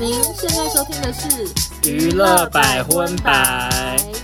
[0.00, 4.17] 您现在收听的是娱乐百分百。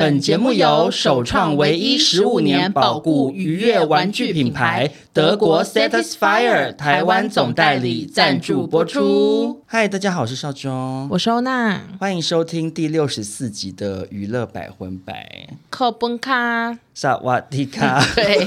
[0.00, 9.62] 本节目由首创唯一十五年保固愉悦玩具品牌德国 Satisfyer 台湾总代理赞助播出。
[9.66, 15.50] 嗨，大家好，我是邵中，我是欧娜，欢迎收听第六十四集的娱乐百分百。
[15.68, 18.38] 扣本卡，萨瓦迪卡， 对，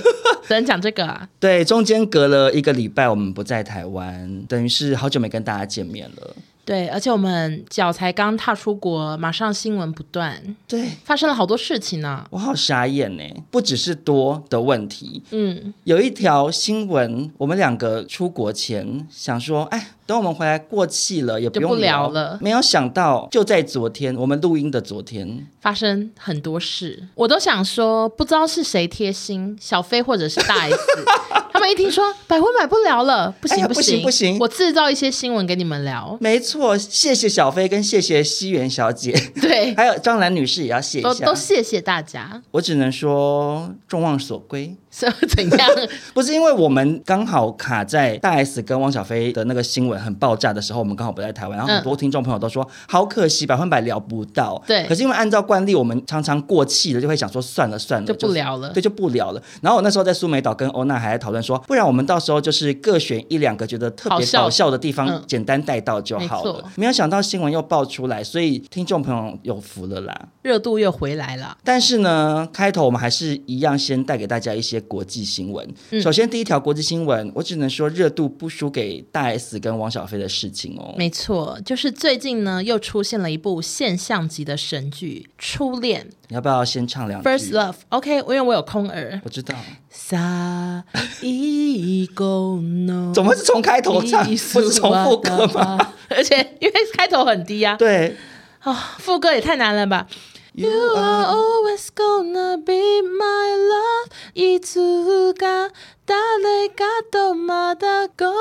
[0.48, 1.30] 只能讲这个啊。
[1.40, 6.36] 对，中间隔了一个礼拜，我们不在台湾，等于是好久没跟大家见面了。
[6.66, 12.28] 对，而且我们脚才刚踏出国，马上新闻不断，对，发生了好多事情呢、啊。
[12.32, 19.90] 我好傻眼呢，不只是多的问题，嗯，有一条新闻，我们两个出国前想说，哎。
[20.06, 22.38] 等我们回来过气了，也不用聊，了。
[22.42, 27.08] 没有想到，就在昨天，我们录音的昨天，发生很多事。
[27.16, 30.78] 我都想说，不知道是谁贴心，小飞或者是大 S，
[31.54, 36.18] 他们一听说百分百不聊了，不行、哎、不行不行，我制造一些新闻给你们聊。
[36.20, 42.42] 没错，谢谢小飞跟谢谢西元小姐，对， 还有张兰女士也要谢一下，都都谢谢大家。
[42.52, 44.76] 我只能说，众望所归。
[44.94, 45.70] 是怎样？
[46.14, 54.62] 不是因为我们刚好卡在大 S 跟汪小菲的那个新闻很爆炸的时候，我们刚好不在台湾，然后很多听众朋友都说、嗯、好可惜，百分百聊不到。
[54.68, 58.70] 对，可是因为按照惯例，我们常常过气了，就会想说算了算了，就不聊了。
[58.70, 59.42] 对，就不聊了。
[59.62, 66.64] 然后我那时候在苏梅岛跟欧娜还在讨论说，不然我们到时候就是各选一两个觉得特别搞笑的地方，简单带到就好了。
[66.76, 71.58] 没有想到新闻又爆出来，所以听众朋友有福了啦，热度又回来了。
[71.64, 75.68] 但是呢，开头我们还是一样先带给大家一些国际新闻。
[76.02, 80.94] 首先，第一条国际新闻，我只能说热度不输给大 S 跟汪小菲的事情哦。
[80.98, 86.02] 没错，就是最近呢，又出现了一部现象级的神剧《初恋》。
[86.28, 89.20] 你要不要先唱两句？First Love，OK，、okay, 因为我有空耳。
[89.24, 89.56] 我知道。
[89.90, 90.84] 撒
[91.22, 92.26] 一个
[92.62, 95.94] no， 怎么是从开头唱，不是从副歌吗？
[96.10, 97.76] 而且因为开头很低啊。
[97.76, 98.16] 对。
[98.60, 100.08] 啊、哦，副歌也太难了吧。
[100.55, 105.71] You are always gonna be my love，いつか
[106.05, 108.35] 谁かとまだ声に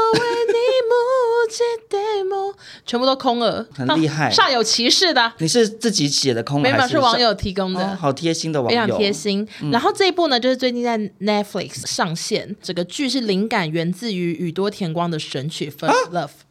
[0.88, 5.34] 无知でも 全部都空了，很厉害， 煞有其事的。
[5.38, 9.48] 你是自己写的空了，没有，是网友提供的，哦、好贴心的网友，非常贴心。
[9.62, 16.26] 嗯、然后这一部呢，就是最近在 Netflix 上线，这个剧是灵感源自于宇多田光的神曲《First Love》。
[16.28, 16.51] 哦哦。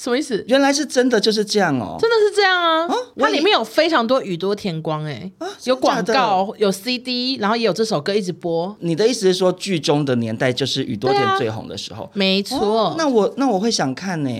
[0.00, 0.42] 什么意思？
[0.48, 2.86] 原来是真的就是这样哦，真的是这样啊！
[2.86, 8.74] 啊它里面有非常多宇多田光哎、啊，有广告，有 CD，然后也有这首歌一直播。
[8.80, 12.04] 你的意思是说，剧中的年代就是宇多田最红的时候？
[12.04, 12.94] 啊、没错、哦。
[12.96, 14.30] 那我那我会想看呢。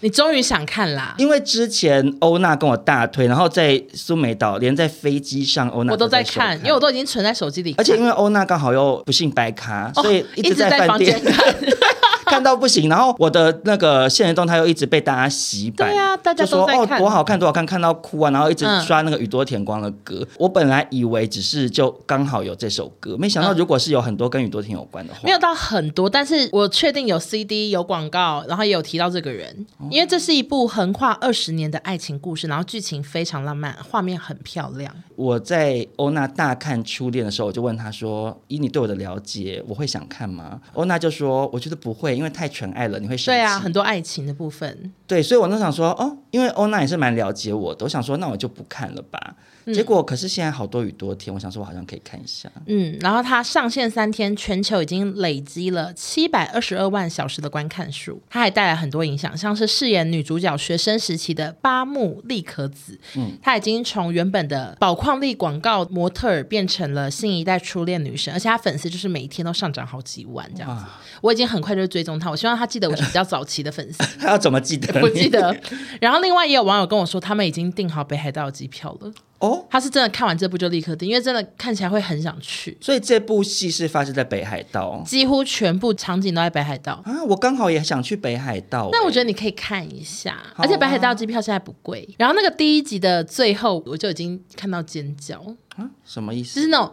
[0.00, 1.14] 你终于想看啦？
[1.18, 7.74] 因为之前欧娜跟我大推，然后在苏梅岛，连在飞机上欧娜我都在看，因为我都已经存在手机里。
[7.76, 11.80] 而且因为欧娜刚好又不幸白卡，所以一直在饭店、哦、一直在房间看。
[12.30, 20.18] 看到不行，然后我的那个现实动态又一直被大家洗版，对啊，大家说哦多好看多好看，看到哭啊，然后一直刷那个宇多田光的歌。
[20.20, 34.94] 嗯、我本来以为只是就刚好有这首歌，没想到如果是有很多跟宇多田有关的话，没有到很多，但是我确定有 CD 有广告，然后也有提到这个人，因为这是一部横跨二十年的爱情故事，然后剧情非常浪漫，画面很漂亮。
[35.16, 43.38] 我在欧娜大看初恋的时候，我就问他说：“以你对我的了解，我会想看吗？”欧娜就说：“我觉得不会。”因为太纯爱了，你会生气。
[43.38, 44.92] 对啊，很多爱情的部分。
[45.10, 49.34] 对，所以我那想说，哦，因为欧娜也是蛮了解我的，我想说，那我就不看了吧。
[49.64, 52.48] 嗯、结果可是现在好多雨多天，我想说我好像可以看一下。
[52.66, 58.22] 嗯，然后它上线三天，全球已经累积了七百二十二万小时的观看数。
[58.30, 70.84] 它还带来很多影响，像是饰演女主角学生时期的八木利可子，嗯，她已经从原本的宝矿力广告模特儿变成了新一代初恋女神，而且她粉丝就是每一天都上涨好几万这样子。
[71.20, 73.98] 我已经很快就追踪她，我希望她记得我是比较早期的粉丝。
[74.18, 74.99] 她要怎么记得？
[75.00, 75.56] 不记得。
[76.00, 79.12] 然后另外也有网友跟我说，他们已经订好北海道的机票了。
[79.38, 82.76] 哦，他是真的看完这部就立刻订，因为真的看起来会很想去。
[82.78, 87.24] 所以这部戏是发生在北海道，几乎全部场景都在北海道啊！
[87.24, 92.06] 我刚好也想去北海道，那我觉得你可以看一下，而且北海道机票现在不贵。
[92.18, 95.38] 然后那个第一集的最后，我就已经看到尖叫
[95.76, 95.88] 啊！
[96.04, 96.56] 什么意思？
[96.56, 96.92] 就是那种啊，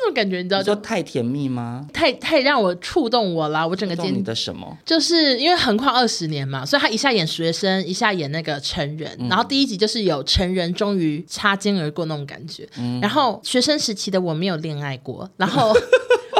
[0.00, 0.62] 那种感觉，你知道？
[0.62, 1.86] 就太甜蜜吗？
[1.92, 4.12] 太太让我触动我了，我整个尖。
[4.14, 4.76] 你的什么？
[4.84, 12.68] 就是因为横跨二十年嘛，所以他一下演学生，一下演那个成人，嗯、然后第一集就是有成人终于擦肩而过那种感觉。
[12.78, 15.74] 嗯、然后学生时期的我没有恋爱过，然后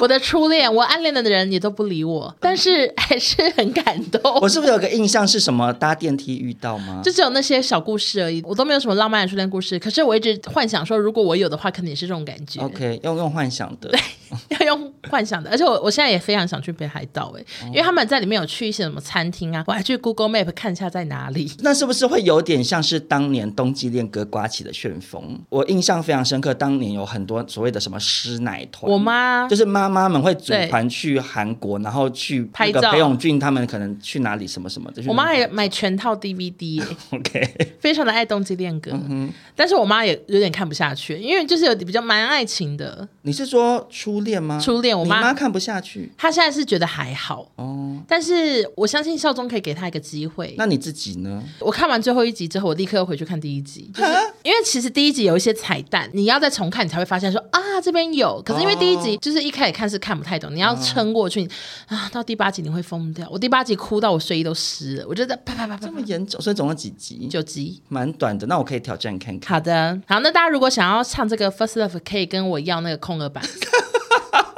[0.05, 4.21] 我的初恋，我暗恋的人你都不理我，但是还是很感动。
[4.35, 7.01] 我是不是有个印象是什么搭电梯遇到吗？
[7.03, 9.79] 就只有那些小故事而已，我都没有什么浪漫的初恋故事。
[9.79, 12.61] 可是我一直幻想说，如果我有的话，肯定是这种感觉。
[12.61, 13.89] OK，要用幻想的。
[13.89, 14.01] 对
[14.51, 15.51] 要用幻想的。
[15.51, 21.51] 而且我我现在也非常想去北海道哎、欸，因为他们在里面有去一些什么餐厅啊，我还去 Google Map 看一下在哪里。
[21.61, 25.41] 那是不是会有点像是当年冬季恋歌刮起的旋风？
[25.49, 35.03] 我印象非常深刻，当年有很多所谓的什么师奶团，我妈就是妈妈们会组团去韩国，然后去拍照裴勇俊他们可能去哪里什么什么的。
[35.07, 43.07] 我妈也买全套 DVD，OK，、欸、 非常的爱冬季恋歌，嗯、但是我妈也有点看不下去，因为就是有比较蛮爱情的。
[43.23, 44.59] 你是说初恋吗？
[44.61, 50.55] 初恋，我妈妈看不下去，她现在是觉得还好哦，但是我相信少宗可以给她一个机会。
[50.59, 51.41] 那你自己呢？
[51.61, 54.11] 我看完最后一集之后，我立刻又回去看第一集，就是
[54.43, 58.43] 因为其实第一集有一些彩蛋，你要再重看，你才会发现说啊这边有。
[58.45, 61.49] 可是因为第一集就是一开始看是看不太懂，你要撑过去
[61.87, 63.29] 啊，到第八集你会疯掉。
[63.31, 67.29] 我第八集哭到我睡衣都湿了，我觉得啪啪啪啪，这么严重，所以总共几集？
[67.31, 68.47] 九集，蛮短的。
[68.47, 69.55] 那我可以挑战看看。
[69.55, 73.43] 好的，好，那大家如果想要唱这个 First Love，可以跟我要那个空耳版。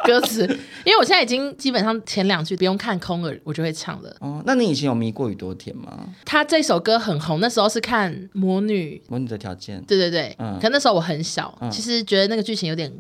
[0.07, 0.43] 歌词，
[0.85, 4.17] 因为我现在已经基本上前两句不用看空耳，我就会唱了。
[4.21, 6.07] 哦，那你以前有迷过宇多田吗？
[6.25, 9.81] 他这首歌很红，那时候是看《魔女魔女的条件》。
[9.87, 12.91] 对对对，嗯，可那时候我很小，嗯、其实觉得那个剧情有点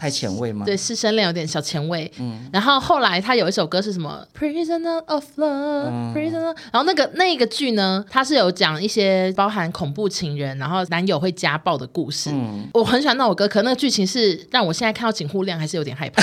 [0.00, 0.64] 太前卫吗？
[0.64, 2.10] 对，师生恋有点小前卫。
[2.18, 5.44] 嗯，然后后来他有一首歌是什么《Prisoner of Love》，
[5.90, 12.30] 嗯，Prisoner，然后那个那个剧呢，他是有讲一些包含恐怖情人，然后男友会家暴的故事。
[12.32, 16.22] 嗯，我很喜欢那首歌，可那个剧情是让我现在看到锦户亮还是有点害怕。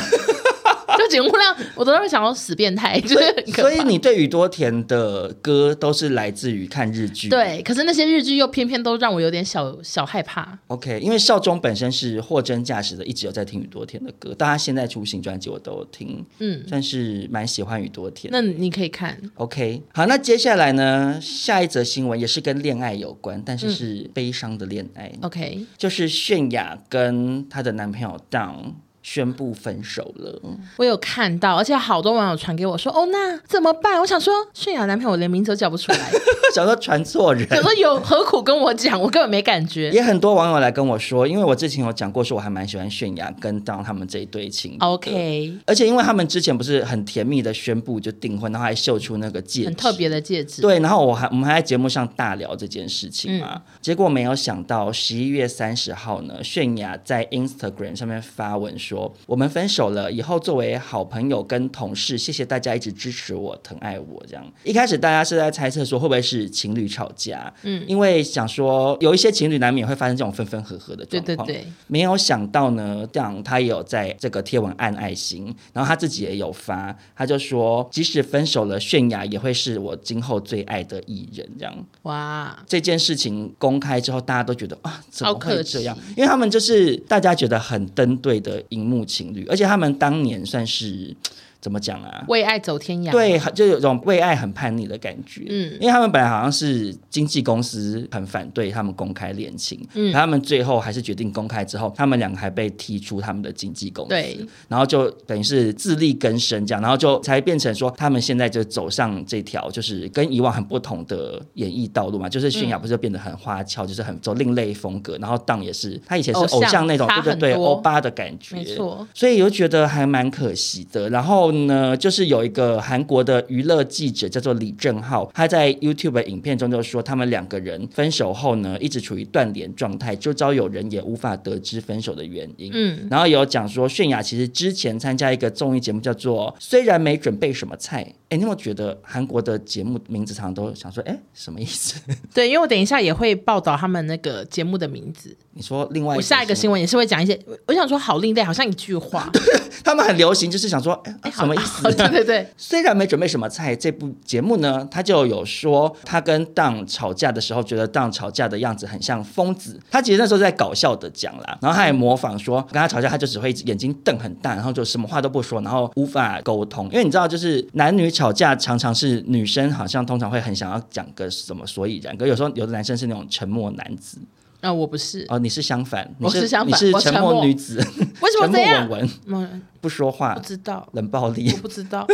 [1.07, 3.45] 就景物量，我都会想要死变态，就是。
[3.53, 7.29] 所以你对宇多田的歌都是来自于看日剧。
[7.29, 10.57] 对，可是那些日剧又偏偏都让我有点小小害怕。
[10.67, 18.31] OK，因为少中本身是货真价实的，一直有在听宇多田的歌，但他现在出新专辑我都有听，嗯，算是蛮喜欢宇多田。
[18.31, 19.17] 那你可以看。
[19.35, 25.11] OK，好，那接下来呢，下一则新闻也是跟恋爱有关，但是是悲伤的恋爱。
[25.13, 28.73] 嗯、OK，就是泫雅跟她的男朋友 Dawn
[29.09, 30.41] 宣布分手了，
[30.75, 36.11] 我有看到，而且好多网友传给我说：“哦，那怎么办？”我想说，泫雅男朋友我连名字都叫不出来，
[36.53, 39.89] 想说传错人，想说有何苦跟我讲，我根本没感觉。
[39.91, 44.75] 也很多网友来跟我说，因为我之前有讲过，说我还蛮喜欢泫雅跟 Dawn 他们这一对情。
[44.81, 50.61] OK，而且因为他们之前不是很甜蜜的宣布就订婚，然后还秀出那个戒指，很特别的戒指。
[50.61, 59.87] 对，然后我还我们还在节目上大聊这件事情嘛，嗯、结果没有想到十一月三十号呢，泫雅在 Instagram 上面发文说，我们分手。
[59.87, 64.21] 了以后，作为好朋友跟同事，谢谢大家一直支持我、疼爱我。
[64.27, 71.47] 这样一开始大家是在猜测说会不会是情侣吵架，嗯，因为想说有一些情侣难免会发生这种分分合合的状况。
[71.47, 81.49] 对对对，没有想到呢，这样他也有在这个贴文按爱心，然后他自己也有发，他就说即使分手了，泫雅也会是我今后最爱的艺人。
[81.57, 81.73] 这样
[82.03, 85.97] 哇，这件事情公开之后，大家都觉得啊，怎么会这样？
[86.17, 89.65] 因为他们就是大家觉得很登对的荧幕情侣，而且。
[89.65, 91.15] 他们当年算是。
[91.59, 92.23] 怎么讲啊？
[92.27, 95.45] 为爱走天涯，对，就有种为爱很叛逆的感觉。
[95.49, 121.47] 嗯，因为他们本来好像是经纪公司很反对他们公开恋情，嗯，他们最后还是决定公开之后，他们两个还被踢出他们的经纪公司，对，然后就等于是自力更生这样，然后就才变成说他们现在就走上这条就是跟以往很不同的演艺道路嘛，就是泫雅不是就变得很花俏，嗯、就是很走另类风格，然后 Dawn 也是他以前是偶像那种，对对对，欧巴的感觉，没错，所以又觉得还蛮可惜的，然后。
[121.65, 132.69] 呢，就是有一个韩国的娱乐记者叫做李正浩，他在 YouTube 影片中就说，他们两个人分手后呢，一直处于断联状态，周遭有人也无法得知分手的原因。
[132.73, 138.03] 嗯，然后有讲说，泫雅其实之前参加一个综艺节目叫做《虽然没准备什么菜》。
[138.29, 141.97] 哎，你有没有觉得韩国的节目名字常常都想说，哎，什么意思？
[142.33, 145.33] 对，因为我等一下也会报道他们那个节目的名字。
[145.53, 149.31] 你说另外我下一个新闻也是会讲一些，我想说好另类，好像一句话。
[149.81, 151.83] 他们很流行，就是想说，哎，什么意思？
[151.83, 152.47] 对 对对。
[152.57, 159.79] 虽然没准备什么菜，这部节目呢，他就有说，他跟 Dawn 吵架的时候，觉得 Dawn 吵架的样子很像疯子。
[159.89, 166.85] 他其实那时候在搞笑的讲啦，然后他还模仿说，跟他吵架，他就只会眼睛瞪很大，然后就什么话都不说，然后无法沟通。
[166.85, 168.07] 因为你知道，就是男女。
[168.17, 174.17] 吵架常常是女生，好像通常会很想要讲个什么所以然，可有时候有的男生是那种沉默男子。
[174.61, 177.77] 啊，我不是哦，你是相反，你是相反，你是沉默女子，
[178.21, 178.81] 为什么这样？
[178.81, 179.09] 沉默稳
[179.41, 182.05] 稳，不说话，不知道，冷暴力，我不知道。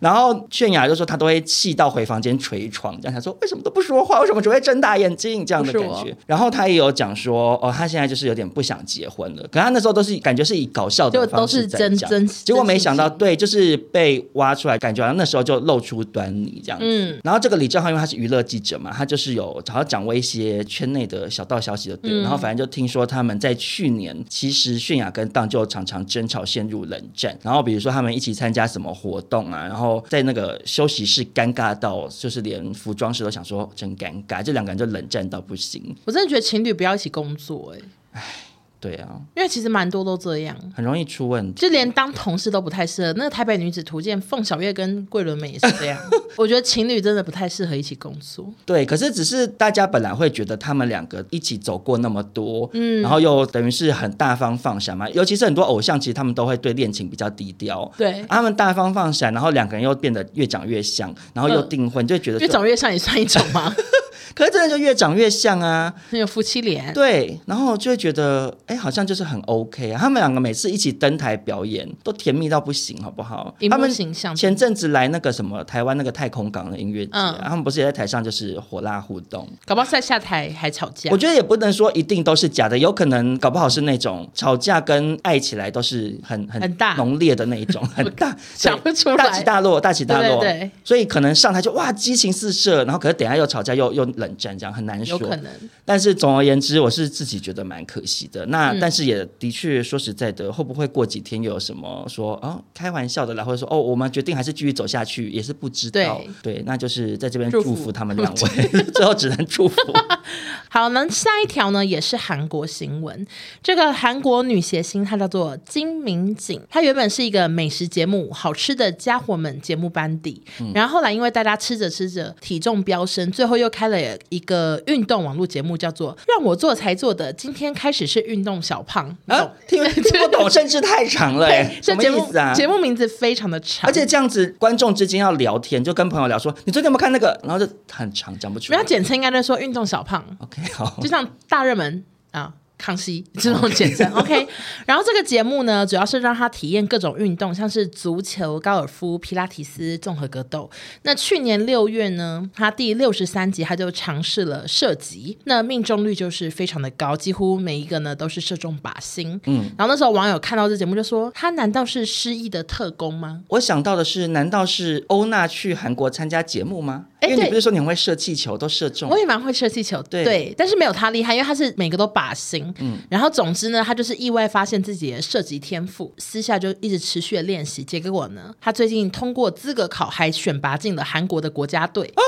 [0.00, 6.16] 然后泫雅就说她都会气到回房间捶床，这样她说为什么都不说话，为什么只会睁大眼睛这样的感觉。
[6.26, 9.42] 然后她也有讲说，哦，她现在就是有点不想结婚了。
[9.50, 16.84] 可她那时候都是感觉是以搞笑的方式在讲，真真结果没想到，对，就是被挖出来，感觉好像那时候就露出端倪这样子。
[16.86, 22.10] 嗯，然后这个李正浩因为他是娱乐记者嘛，他就是有好像掌握一些圈内的小道消息的，对。
[22.10, 27.36] 嗯、然后反正就听说他们在去年其实泫雅跟当就常常争吵，陷入冷战。
[27.42, 35.94] 然后比如说他们一起参加什么活动啊，然后在那个休息室尴尬到就是连服装师都想说真尴尬，这两个人就冷战到不行。
[36.04, 37.78] 我真的觉得情侣不要一起工作，欸，
[38.12, 38.47] 哎，哎。
[38.80, 43.12] 对啊，因为其实蛮多都这样，很容易出问题，就连当同事都不太适合。
[43.14, 45.98] 那个台北女子图鉴，凤小月跟桂纶镁也是这样。
[46.36, 48.48] 我觉得情侣真的不太适合一起工作。
[48.64, 55.10] 对，可是只是大家本来会觉得他们两个一起走过那么多，嗯，然后又等于是很大方放下嘛。
[55.10, 57.90] 尤其是很多偶像，其实他们都会对恋情比较低调。
[57.96, 63.74] 对，他们大方放下，然后两个人又变得越长越像，然后又订婚，呃、就觉得越长越像也算一种吗？
[64.38, 66.94] 可是真的就越长越像啊，很有夫妻脸。
[66.94, 69.98] 对，然后就会觉得，哎，好像就是很 OK 啊。
[70.00, 73.52] 他们两个每次一起登台表演，都甜蜜到不行，好不好？
[73.68, 73.90] 他们
[74.36, 81.10] 前阵子来那个什么台湾那个太空港的音乐节，嗯，他们不是也在台上就是火辣互动，搞不好在下台还吵架。
[81.10, 90.38] 我觉得也不能说一定都是假的，有可能搞不好是那种吵架跟爱起来都是很很很大浓烈的那一种， 很大想不出来，大起大落，大起大落。
[90.40, 94.06] 对，对，所以可能上台就哇激情四射，然后可是等下又吵架又又。
[94.18, 95.50] 冷战这样很难说，有可能。
[95.84, 98.44] 但是总而言之，我是自己觉得蛮可惜的。
[98.46, 106.20] 那、嗯、但是也的确说实在的，会不会过几天又有什么说哦开玩笑的啦，或者说哦我们决定还是继续走下去，也是不知道。
[106.42, 109.76] 对，对，那就是在这边祝福他们两位， 最后只能祝福。
[110.70, 113.26] 好，那下一条呢也是韩国新闻。
[113.62, 131.48] 这个韩国女谐星她叫做金敏景，她原本是一个美食节目《好吃的家伙们》节目班底，嗯、然后后来因为大家吃着吃着体重飙升，最后又开了一个运动网络节目，叫做《让我做才做的》，今天开始是运动小胖啊，听听不懂，甚至太长了，
[131.82, 132.52] 什么意思啊？
[132.54, 137.38] 节目名字非常的长，而且这样子观众之间要聊天，就跟朋友聊说，你最近有没有看那个？
[137.42, 138.78] 然后就很长，讲不出来。
[138.78, 140.24] 不要简称，应该在说运动小胖。
[140.38, 142.52] OK，好，就像大热门啊。
[142.78, 144.46] 康熙这种简称，OK。
[144.86, 150.70] 然后这个节目呢，主要是让他体验各种运动，像是足球、高尔夫、皮拉提斯、综合格斗。
[151.02, 159.40] 那去年六月呢，他第六十三集他就尝试了射击，那命中率就是非常的高，几乎每一个呢都是射中靶心。
[159.46, 167.06] 嗯，然后那时候网友看到这节目就说：“他难道是失忆的特工吗？”我想到的是，难道是欧娜去韩国参加节目吗？
[167.22, 169.10] 因为你不是说你很会射气球，都射中。
[169.10, 172.67] 我也蛮会射气球，对，对，但是没有他厉害，因为他是每个都靶心。
[172.78, 177.82] 嗯，然后总之呢，他就是意外发现自己的射击天赋，私下就一直持续的练习。
[177.82, 182.04] 结果呢，他最近通过资格考，还选拔进了韩国的国家队。
[182.16, 182.22] 哦，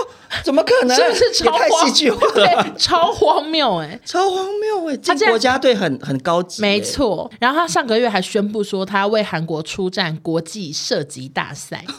[0.45, 0.97] 怎么可能？
[0.97, 2.75] 是不是超太戏剧化了？
[2.77, 4.97] 超荒谬哎、欸，超荒谬哎、欸！
[4.99, 7.31] 进国家队很很高级、欸，没错。
[7.39, 11.85] 然后他上个月还宣布说，他要为韩国出战国际射击大赛。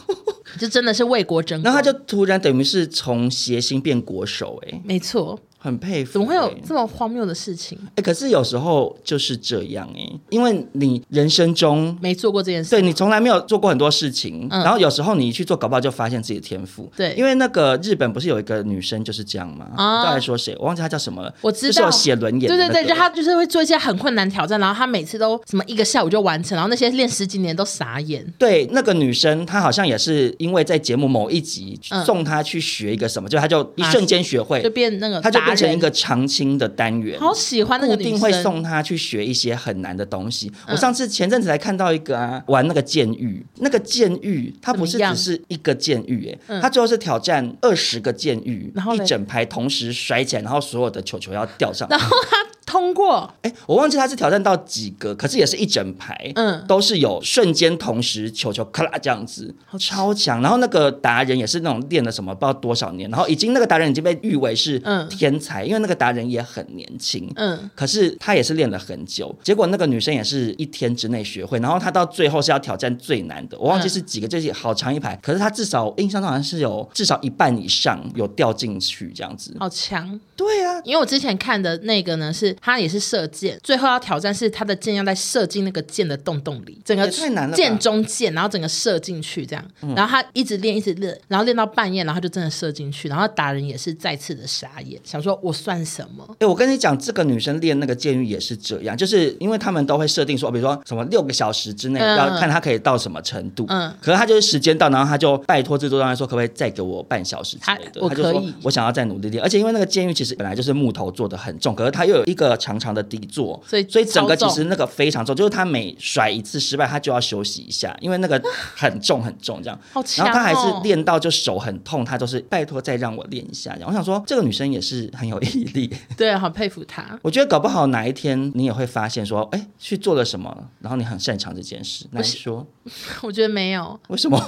[0.58, 5.38] 就真的是为国争光，然后他就突然等于是从谐星变国手，哎，没错。
[5.62, 7.78] 很佩服，怎么会有这么荒谬的事情？
[7.94, 16.90] 哎，可是有时候就是这样哎，因为你人生中没做过这件事，对，你从来没有做过很多事情，然后有时候你一去做，搞不好就发现自己的天赋。
[16.96, 19.68] 对，因为那个日本不是有一个女生就是这样吗？
[19.76, 20.56] 啊，大概说谁？
[20.58, 21.32] 我忘记她叫什么了。
[21.40, 22.48] 我知道，就是有写轮眼。
[22.48, 28.26] 对对对，就她就是会做一些很困难挑战，然后她每次都什么一个下午就完成，然后那些练十几年都傻眼。
[28.36, 40.50] 对，那个女生她好像也是因为在节目某一集送她去学一个什么，就她就一瞬间学会，就变那个，她就变成一个常青的单元，好喜欢那个女生，一定会送他去学一些很难的东西。
[40.66, 52.36] 嗯、我上次前阵子才看到一个啊，玩那个监狱，那个监狱它不是只是一个监狱，哎、嗯，它最后是挑战二十个监狱，然后一整排同时甩起来，然后所有的球球要掉上来，然后他。
[52.72, 60.40] 通过，哎，我忘记他是挑战到几个，可是也是一整排，嗯，都是有瞬间同时球球咔啦这样子，超强。
[60.40, 64.78] 然后那个达人也是那种练了什么不知道多少年，然后已经那个达人已经被誉为是
[65.10, 69.36] 天才，嗯、因为那个达人也很年轻，嗯，可是他也是练了很久。
[69.42, 80.18] 结果那个女生也是一天之内学会，然后他到最后是要挑战最难的，我忘记是几个，就是好长一排，可是他至少印象中好像是有至少一半以上有掉进去这样子，好强。
[80.34, 82.56] 对啊，因为我之前看的那个呢是。
[82.64, 89.64] 他也是射箭，最后要挑战是他的箭要在射进那个箭的洞洞里，整个箭中箭，然后整个射进去这样。
[89.96, 96.24] 然后他一直练，一直练，然后练到半夜，然后他就真的射进去，然后达人也是再次的傻眼，想说我算什么？
[96.38, 103.66] 哎，我跟你讲，这个女生练那个剑狱也是这样，就是因为他们都会设定说，比如说什么六个小时之内要看她可以到什么程度。
[103.68, 103.92] 嗯。
[104.00, 108.00] 可是他就是时间到，然后他就拜托制作单位说，可不可以再给我半小时之类的？
[108.00, 118.40] 他，他就说我想要再努力练，而且因为那个监狱其实本来就是木头做的很重，可是他又有一个长长的底座，所以所以整个其实那个非常重，就是他每甩一次失败，他就要休息一下，因为那个
[118.76, 119.78] 很重很重这样。
[119.92, 120.28] 好强哦。
[120.28, 123.76] 然后他还是练到就手很痛，他都是拜托再让我练一下。
[123.86, 127.18] 我想说，这个女生也是很有毅力，对，好佩服她。
[127.22, 132.06] 我觉得搞不好哪一天你也会发现说，哎，去做了什么，然后你很擅长这件事。
[132.10, 132.66] 那你说？
[133.22, 133.98] 我觉得没有。
[134.08, 134.38] 为什么？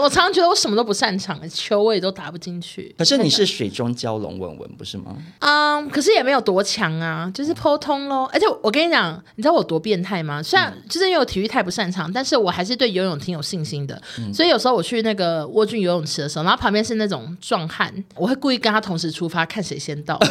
[0.00, 2.94] 我常常觉得我什么都不擅长，球我也都打不进去。
[2.98, 5.16] 可是你是水中蛟龙文文不是吗？
[5.40, 8.28] 嗯，可是也没有多强啊，就是普通喽。
[8.32, 10.42] 而且我跟你讲，你知道我多变态吗？
[10.42, 14.00] 虽然就是因为我体育太不擅长，但是我还是对游泳挺有信心的。
[14.18, 20.18] 嗯、所以有时候我去那个沃郡游泳池的时候，然后旁边是那种壮汉，我会故意跟他同时出发，看谁先到。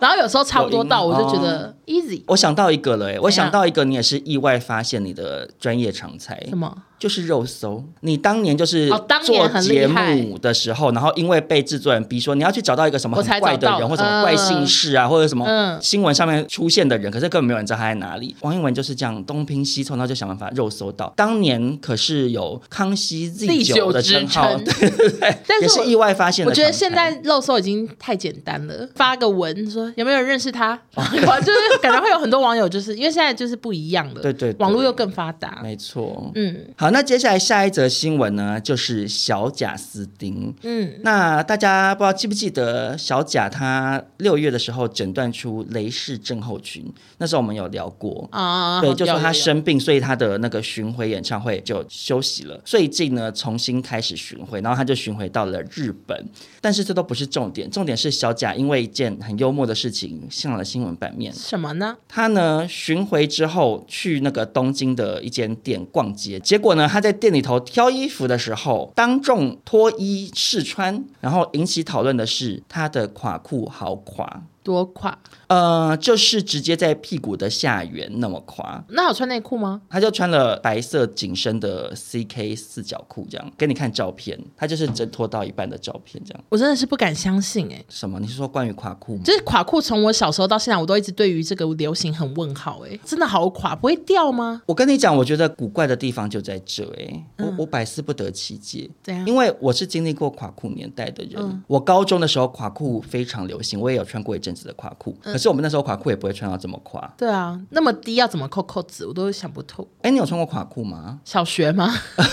[0.00, 2.22] 然后有时候差不多到，我就觉得 easy。
[2.28, 6.40] 我想到一个了，哎，我想到一个，你也是意外发现你的专业常才。
[6.48, 6.72] 什么？
[6.98, 8.88] 就是肉搜，你当年就是
[9.24, 18.34] 做节目的时候，然后因为被制作人逼说你要去找到一个什么很怪的人，或什么怪姓氏啊，或者什么新闻上面出现的人，可是根本没有人知道他在哪里。
[18.40, 21.12] 王一文就是这样东拼西凑，然后就想办法肉搜到。
[21.16, 26.50] 当年可是有康熙 Z 九的称号， 对对对，也是意外发现的。
[26.50, 36.87] 我觉得现在肉搜已经太简单了，发个文说有没有人认识他， 就是感觉会有很多网友，就是因为现在就是不一样了，对对，网络又更发达，没错，嗯，好。
[36.90, 40.54] 那接下来下一则新闻呢，就是小贾斯汀。
[40.62, 46.84] 嗯，那大家不知道记不记得小贾他六月的时候诊断出雷氏症候群，
[47.18, 52.60] 那时候我们有聊过啊，对，就说他生病，所以他的那个巡回演唱会就休息了。
[52.64, 56.28] 最近呢，重新开始巡回，然后他就巡回到了日本。
[56.60, 61.32] 但是这都不是重点，重点是小贾因为一件很幽默的事情上了新闻版面。
[61.32, 61.96] 什么呢？
[62.08, 74.42] 他呢巡回之后去那个东京的一间店逛街，结果呢他在店里头挑衣服的时候，当众脱衣试穿，然后引起讨论的是他的垮裤好垮。
[74.72, 75.18] 多垮？
[75.46, 78.84] 呃，就是直接在屁股的下缘那么垮。
[78.90, 79.80] 那有穿内裤吗？
[79.88, 84.38] 他就穿了白色紧身的 CK 四角裤，这样给你看照片。
[84.54, 86.44] 他就是只脱到一半的照片，这样。
[86.50, 87.86] 我真的是不敢相信哎、欸。
[87.88, 88.20] 什么？
[88.20, 89.22] 你是说关于垮裤吗？
[89.24, 93.00] 就是垮裤，从我小时候到现在，我都一直对于这个流行很问号哎、欸。
[93.02, 94.60] 真的好垮，不会掉吗？
[94.66, 97.24] 我跟你讲，我觉得古怪的地方就在这哎、欸。
[97.38, 98.90] 我、嗯、我百思不得其解。
[99.02, 99.24] 对啊。
[99.26, 101.42] 因为我是经历过垮裤年代的人。
[101.42, 105.16] 嗯、我高中的时候垮裤非常流行，我也有穿过一阵子的垮裤。
[105.22, 107.10] 可是我们那时候垮裤也不会穿到这么垮。
[107.16, 109.86] 对啊，那么低要怎么扣扣子，我都想不透。
[110.02, 111.20] 哎，你有穿过垮裤吗？
[111.24, 111.94] 小学吗？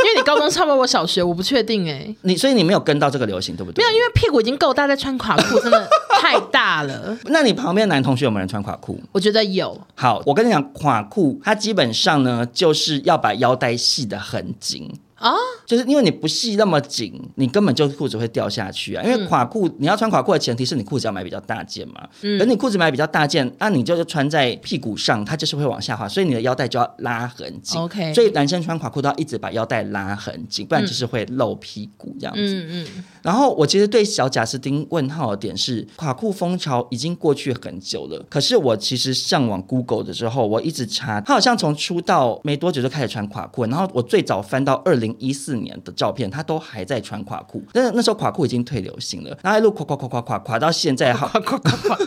[0.00, 2.12] 因为你高中差不多我小学，我不确定哎。
[2.22, 3.84] 你所以你没有跟到这个流行，对不对？
[3.84, 5.86] 没有，因为屁股已经够大，再穿垮裤真的
[6.20, 7.16] 太大了。
[7.26, 8.98] 那你旁边男同学有没有人穿垮裤？
[9.12, 9.78] 我觉得有。
[9.94, 14.90] 好，我跟你讲，垮裤它基本上呢，就是要把腰带系得很紧。
[15.20, 15.34] 啊，
[15.66, 19.04] 就是因为你不系那么紧，你根本就裤子会掉下去啊。
[19.04, 22.08] 因为垮裤，你要穿垮裤的前提是你裤子要买比较大件嘛。
[22.22, 27.78] 嗯，等你裤子买比较大件，那你就是穿在屁股上，它就是会往下滑，所以你的腰带就要拉很紧。
[27.78, 32.40] OK，所以男生穿垮裤都要一直把腰带拉很紧，不然就是会露屁股这样子。
[32.40, 33.04] 嗯嗯。
[33.20, 45.09] 然后我其实对小贾斯汀问号的点是，垮裤风潮已经过去很久了，可是我其实上网 Google 的时候，我一直查，他好像从出道没多久就开始穿垮裤，然后我最早翻到二零。
[45.18, 51.98] 一四年的照片，他都还在穿垮裤，那那时候垮裤已经退流行了，然后一路垮垮垮垮垮垮到现在，好垮垮垮。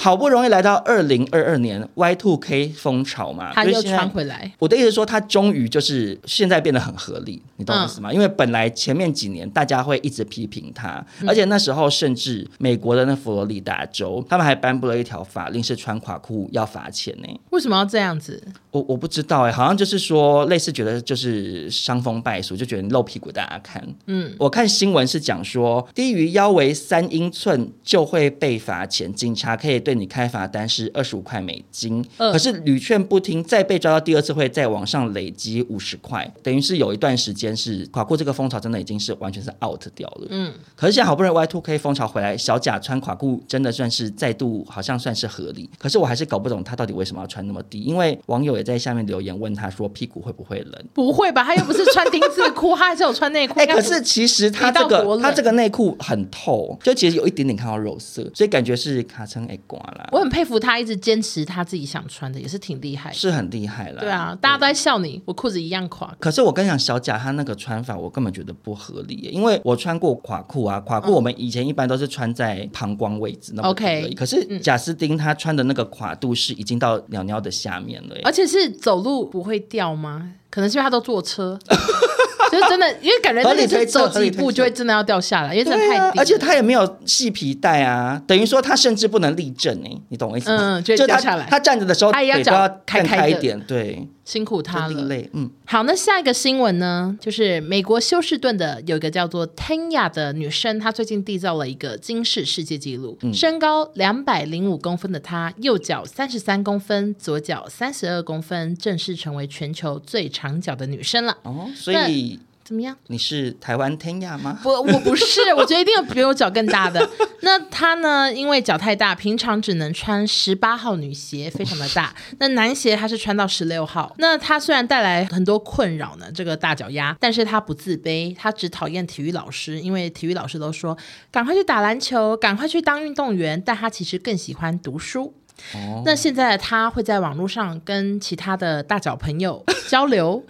[0.00, 4.50] 好不容易来到二零二二年 Y two K 风潮嘛，他又穿回来。
[4.58, 8.08] 我的意思是说，他终于就是现在变得很合理，你懂我意思吗？
[8.10, 17.28] 嗯、因为本来前面几年大家会一直批评他，嗯、而且那时候甚至美国的那佛罗里达州，他们还颁布了一条法令，是穿垮裤要罚钱呢。
[17.50, 18.42] 为什么要这样子？
[18.70, 23.86] 我我不知道哎，好像就是说类似觉得就是伤风败俗，就觉得你露屁股大家看。
[24.06, 29.89] 嗯，我看新闻是讲说低于腰围三英寸就会被罚钱，警察可以对。
[29.90, 40.28] 对你开罚单是二十五块美金，可是屡劝不听，再被抓到第二次会再往上累积五十块，等于是有一段时间是垮裤这个风潮真的已经是完全是 out 掉了。
[40.30, 50.84] 嗯，可是现在好不容易 Y Two K 风潮回来，小贾穿垮裤真的算是再度好像算是合理，可是我还是搞不懂他到底为什么要穿那么低，因为网友也在下面留言问他说屁股会不会冷？
[50.94, 53.58] 不会吧，他又不是穿丁字裤，他还是有穿内裤。
[53.58, 60.08] 哎、欸，可是其实他这个他这个内裤很透，就其实有一点点看到肉色，所以感觉是卡称哎瓜啦。
[60.12, 64.00] 我很佩服他一直坚持他自己想穿的，也是挺厉害，是很厉害了。
[64.00, 66.14] 对啊，大家都在笑你，我裤子一样垮。
[66.18, 74.12] 可是我跟你讲，小贾他那个穿法，我根本觉得不合理，因为我穿过垮裤啊，垮裤我们以前一般都是穿在膀胱位置，那 OK。
[74.14, 80.32] 可是贾斯汀他穿的那个垮度是已经到鸟鸟的下面了，而且是走路不会掉吗？
[80.50, 81.58] 可能是因为他都坐车。
[82.52, 86.12] 就是真的，因为感觉那里走几步就会真的要掉下来，因为真的太低，啊。
[86.18, 90.58] 而且他也没有系皮带啊，等于说他甚至不能立正哎，你懂我意思吗？
[90.60, 91.46] 嗯，就掉下来。
[91.48, 95.08] 他站着的时候，他也要脚开开一点，对，辛苦他了。
[95.08, 95.50] 累，嗯。
[95.64, 111.36] 好，那下一个新闻呢，就是美国休士顿的有一个叫做 Tanya 的女生，她最近缔造了一个金氏世界纪录，嗯、身高两百零五公分的她，右脚三十三公分，左脚三十二公分，正式成为全球最长脚的女生了。
[111.42, 112.38] 哦，所以。
[112.70, 112.96] 怎么样？
[113.08, 114.56] 你是台湾 Tanya 吗？
[114.62, 117.04] 不，我不是， 我觉得一定有比我脚更大的。
[117.40, 118.32] 那他呢？
[118.32, 122.14] 因为脚太大，平常只能穿十八号女鞋，非常的大。
[122.38, 124.14] 那男鞋他是穿到十六号。
[124.18, 130.96] 那他虽然带来很多困扰呢，这个大脚丫，但是他不自卑，他只讨厌体育老师，因为体育老师都说
[131.32, 135.34] 赶快去打篮球，赶快去当运动员，但他其实更喜欢读书。
[135.74, 136.02] 哦。
[136.04, 140.44] 那现在他会在网络上跟其他的大脚朋友 交流。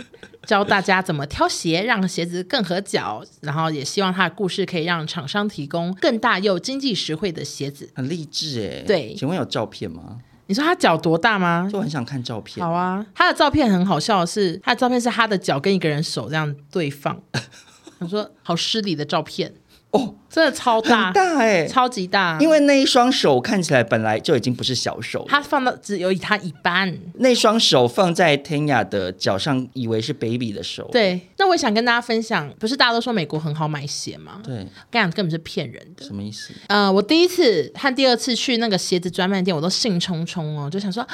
[0.46, 7.88] 教大家怎么挑鞋，让鞋子更合脚，然后也希望他的故事可以让厂商提供更大又经济实惠的鞋子。
[7.94, 8.82] 很励志哎！
[8.86, 10.16] 对，请问有照片吗？
[10.46, 11.68] 你说他脚多大吗？
[11.70, 12.66] 就很想看照片。
[12.66, 17.20] 好啊，他的照片很好笑的是，他的照片是他的脚跟一个人手这样对放。
[18.00, 19.52] 他说好失礼的照片。
[19.90, 22.38] 哦，真的超大，大哎，超级大。
[22.40, 26.96] 因为那一双手看起来本来就已经不是小手，他放到只有他一半。
[27.16, 30.88] 那双手放在 Tanya 的脚上，以为是 baby 的手。
[30.92, 34.40] 对，那我想跟大家分享，不是大家都说美国很好买鞋吗？
[34.44, 34.54] 对，
[34.90, 36.06] 跟你讲根本是骗人的。
[36.06, 36.52] 什么意思？
[36.68, 41.04] 呃，我第一次和第二次去那个鞋子专卖店，我都兴冲冲哦，就想说，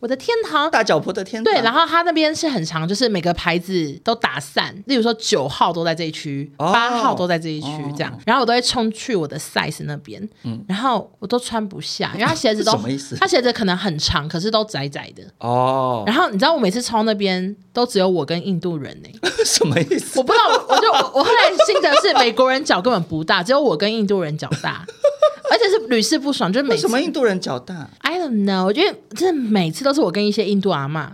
[0.00, 1.52] 我的天堂，大脚婆的天堂。
[1.52, 8.86] 对，然后他那边是很长，就是每个牌子都打散，例如说九号都在这一区，八号都在这一区，这样，然后我都会冲。
[8.96, 13.14] 去我的 size 那边，嗯，然后我都穿不下，因为他鞋子都 什么意思？
[13.16, 16.02] 他鞋子可能很长，可是都窄窄的哦。
[16.06, 19.08] 然后你知道我每次冲那边都只有我跟印度人呢，
[19.44, 20.18] 什么意思？
[20.18, 24.86] 我不知道，我就我，我后来心得是美国人脚根本不大，只有我跟印度人脚大，
[25.50, 31.08] 而且是屡试不爽，就是每次什么印度人脚大？I don't know，我觉得真的每次都是我跟一些印度阿嬷。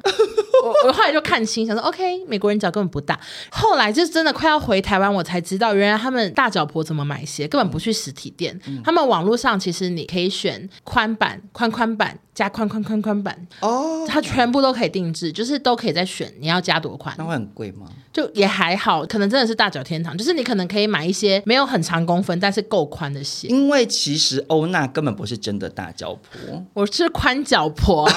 [0.63, 3.19] 我我后来就看清，想说 OK，美国人脚根本不大。
[3.51, 8.59] 后来就真的快要回台湾，我才知道原来他们大脚婆怎么买鞋，根本不去实体店。
[8.67, 17.15] 嗯、他们网络上其实你可以选宽版、宽宽版加宽宽宽宽版哦，它全部都可以定制，就是都可以再选你要加多宽。
[17.19, 17.89] 那会很贵吗？
[18.13, 23.49] 就也还好，可能真的是大脚天堂，就是你可能可以买一些没有很长公分，但是够宽的鞋。
[23.49, 28.09] 因为其实欧娜根本不是真的大脚婆，我是宽脚婆。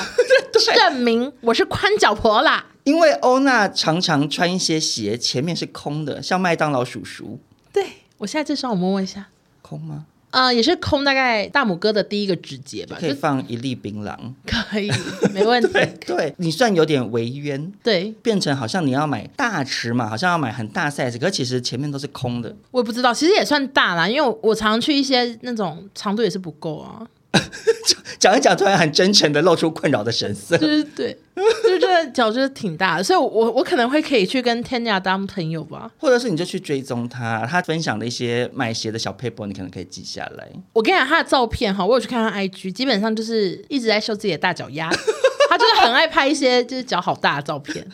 [0.75, 7.39] 证明我是宽脚婆啦，因为欧娜常常穿一些鞋，前面是空的，像麦当劳叔叔。
[7.73, 7.85] 对，
[8.17, 9.27] 我现在这双，我摸摸一下，
[9.61, 10.05] 空吗？
[10.35, 12.97] 啊、呃，也是空，大概大拇哥的第一个指节吧。
[12.99, 14.91] 可以放一粒槟榔，可以，
[15.33, 15.69] 没问题。
[15.71, 22.53] 对，对你算有点违冤，对，变成好像你要买大尺码，好像要买很大 size，可是其实前面都是空的。
[22.71, 27.07] 我也不知道，其实也算大啦，因为，我常去一些那种长度也是不够啊。
[28.19, 30.57] 讲一讲，突然很真诚的露出困扰的神色。
[30.57, 31.17] 对对对，
[31.63, 40.47] 就是这个脚就是挺大的，所以我，我我可能会可以去跟 Tanya 当朋友吧，或者是你就去追踪他，他分享的一些买鞋的小 paper，，你可能可以记下来。
[40.73, 44.89] 我跟你讲，他的照片哈，我有去看他 IG，基本上就是一直在秀自己的大脚丫，
[45.49, 47.85] 他就是很爱拍一些就是脚好大的照片。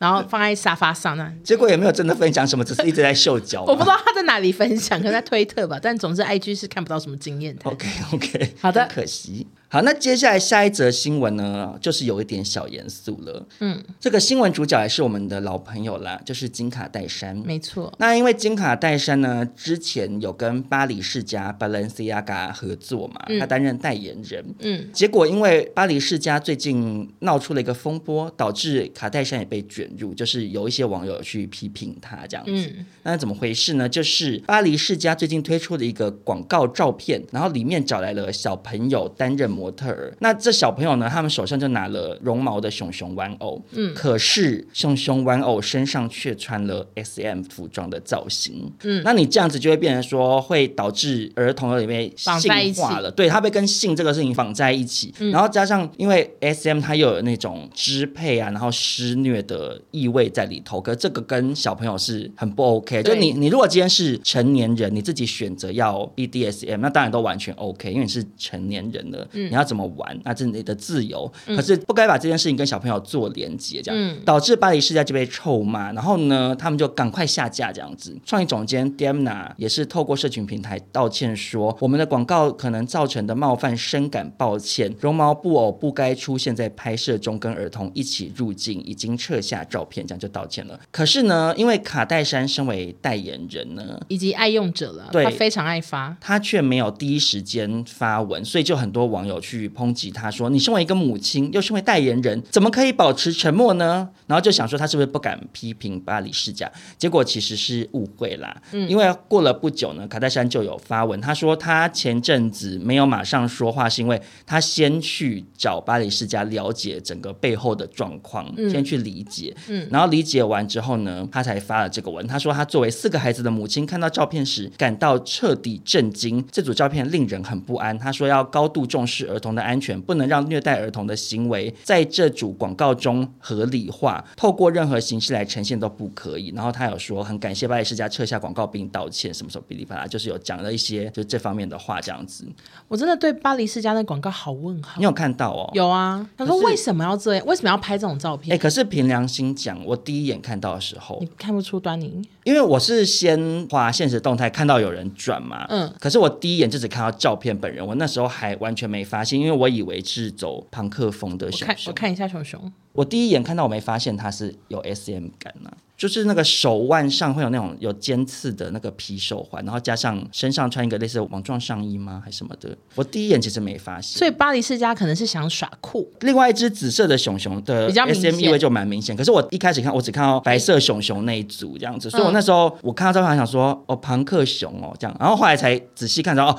[0.00, 3.62] 然后放在沙发上那，结果也没有真的分享什么，只是一直在秀脚。
[3.64, 5.78] 我不知道他在哪里分享，可能在推特吧。
[5.80, 7.70] 但总之，IG 是看不到什么经验的。
[7.70, 9.46] OK OK，好的，可惜。
[9.72, 13.46] 好，那接下来下一则新闻呢，就是有一点小严肃了。
[13.60, 17.36] 嗯，这个新闻主角也是我们的老朋友啦，就是金卡戴珊。
[17.36, 17.92] 没错。
[17.98, 24.44] 那因为金卡戴珊呢，之前有跟巴黎世家 Balenciaga 合作嘛，他担任代言人。
[24.58, 24.88] 嗯。
[24.92, 32.52] 结果因为巴黎世家最近闹出了一个风波，导致卡戴珊也被卷入，就是有一些网友去批评他这样子。
[32.76, 32.84] 嗯。
[33.04, 33.88] 那怎么回事呢？
[33.88, 39.59] 就是巴黎世家最近推出了一个广告照片，然后里面找来了小朋友担任。
[39.60, 40.12] 模特儿。
[40.20, 78.16] 那这小朋友呢，他们手上就拿了绒毛的熊熊玩偶，嗯，可是熊熊玩偶身上却穿了 SM 服装的造型，嗯，那你这样子就会变成说，会导致儿童的里面性化了，对，他被跟性这个事情绑在一起，嗯、然后加上因为 SM 它又有那种支配啊，然后施虐的意味在里头，可是这个跟小朋友是很不 OK，就你你如果今天是成年人，你自己选择要 BDSM，那当然都完全 OK，因为你是成年人了，嗯、你要怎么玩，那这是你的自由，嗯、可是不该把这件事情跟小朋友做连接，这样、嗯、导致巴黎世家就被臭骂，然后呢，他们就赶快下架这样子。
[78.24, 90.78] 创意总监 Demna 也是透过社群平台道歉说，我们的广告可能造成的冒犯深感抱歉，绒毛布偶不该出现在拍摄中，跟儿童一起入境，已经撤下照片，这样就道歉了。
[90.92, 106.70] 可是呢，因为卡戴珊身为代言人呢，以及爱用者了，对他非常爱发，他却没有第一时间发文，所以就很多网友去抨击他说：“你身为一个母亲，又身为代言人，怎么可以保持沉默呢？”然后就想说他是不是不敢批评巴黎世家？
[106.96, 108.56] 结果其实是误会啦。
[108.72, 119.56] 嗯，因为过了不久呢，卡戴珊就有发文，他说他前阵子没有马上说话，是因为他先去找巴黎世家了解整个背后的状况，嗯、先去理解。
[119.68, 122.24] 嗯，然后理解完之后呢，他才发了这个文。
[122.26, 126.44] 他说他作为四个孩子的母亲，看到照片时感到彻底震惊。
[126.52, 127.98] 这组照片令人很不安。
[127.98, 136.52] 他说要高度重视儿童的安全，不能让虐待儿童的行为在这组广告中合理化，透过任何形式来呈现都不可以。
[136.54, 142.46] 然后他有说很感谢巴黎世家撤下广告并道歉，什么时候哔哩吧啦，就是有讲了一些就这方面的话这样子。
[142.88, 144.94] 我真的对巴黎世家的广告好问号。
[144.98, 145.70] 你有看到哦？
[145.74, 146.28] 有啊。
[146.36, 147.46] 他说为什么要这样？
[147.46, 148.54] 为什么要拍这种照片？
[148.54, 155.66] 哎，可是凭良心讲，我第一眼看到的时候，你看不出端倪，因为我是先花现实动态看到有人转嘛。
[155.68, 155.92] 嗯。
[156.00, 161.68] 可是我第一眼就只看到照片本人，我那时候还完全没发现，因为我以为是走朋克风的熊熊。
[161.68, 162.72] 我看，我看一下熊熊。
[162.92, 172.76] 我第一眼看到，我没发现它是有 SM 感呢、啊，就是那个手腕上会有那种有尖刺的那个皮手环，然后加上身上穿一个类似网状上衣吗，还是什么的？
[172.96, 174.18] 我第一眼其实没发现。
[174.18, 176.10] 所以巴黎世家可能是想耍酷。
[176.20, 186.58] 另外一只紫色的熊熊的 SM 意味就蛮明显，可是我一开始看，我只看到白色熊熊那一组这样子，所以我那时候我看到照片还想说，哦，朋克熊哦这样，然后后来才仔细看到，哦，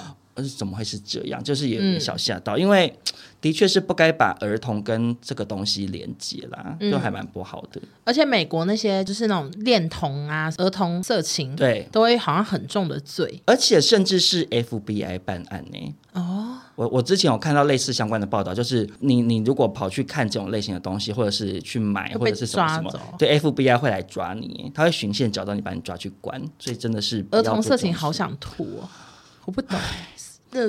[0.58, 1.44] 怎么会是这样？
[1.44, 2.94] 就是有点小吓到，嗯、因为。
[3.42, 7.82] 的确是不该把儿童跟这个东西连接啦，就还蛮不好的。
[7.82, 7.88] 嗯。
[8.04, 15.96] 而且美国那些就是那种恋童啊、儿童色情，对，都会好像很重的罪，而且甚至是 FBI 办案呢。
[16.14, 26.40] 哦，我我之前有看到类似相关的报道，就是你你如果跑去看这种类型的东西，或者是去买，或者是什么什么，对，FBI 会来抓你，他会循线找到你，把你抓去关。
[26.60, 28.88] 所以真的是儿童色情好想吐哦，
[29.46, 29.80] 我不懂。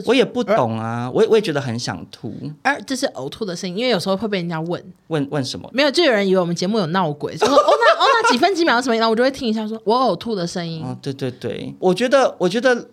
[0.06, 2.34] 我也不懂啊，我也我也觉得很想吐。
[2.62, 5.68] 而这是呕吐的声音，因为有时候会被人家问问问什么？
[5.72, 8.94] 没有，就有人以为我们节目有闹鬼，就说哦那哦那几分几秒什么？
[8.96, 10.82] 然后我就会听一下说，说我呕吐的声音。
[10.82, 12.88] 哦，对对对，我觉得我觉得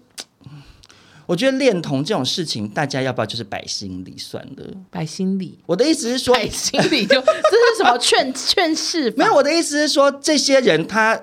[1.26, 4.64] 我觉得恋童这种事情，大家要不要就是摆心里算了？
[4.90, 9.14] 摆心里，我的意思是说，摆心里就这是什么劝劝世？
[9.18, 11.20] 没有，我的意思是说，这些人他。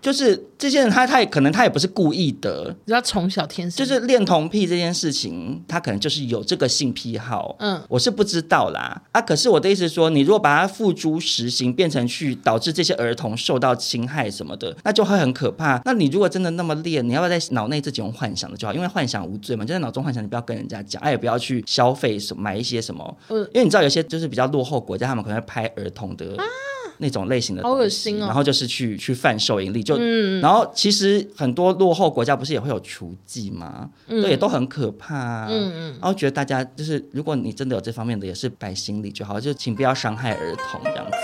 [0.00, 7.56] 就是这些人他，他他也可能他也不是故意的，他从小天生就是恋童癖这件事情，他可能就是有这个性癖好。
[7.58, 9.02] 嗯，我是不知道啦。
[9.12, 15.80] 啊，可是我的意思是说，你如果把它付诸实行，变成去导致这些儿童受到侵害什么的，那就会很可怕。
[15.84, 18.72] 那你如果真的那么恋，你要不要在脑内自己用幻想的就好？
[18.72, 23.16] 因为幻想无罪嘛，就在脑中幻想，你不要跟人家讲，哎，也不要去消费什么买一些什么。
[23.28, 26.36] 嗯，因为你知道有些就是比较落后国家，他们可能会拍儿童的。
[26.36, 26.44] 啊
[27.00, 33.90] 那种类型的东西，好恶心哦，然后就是去去贩售盈利，就，嗯、然后其实很多落后国家不是也会有雏妓吗？
[34.06, 35.46] 嗯、对，也都很可怕，啊。
[35.50, 41.16] 嗯嗯，然后觉得大家就是，如果你真的有这方面的，也是摆心里就好，就请不要伤害儿童这样子。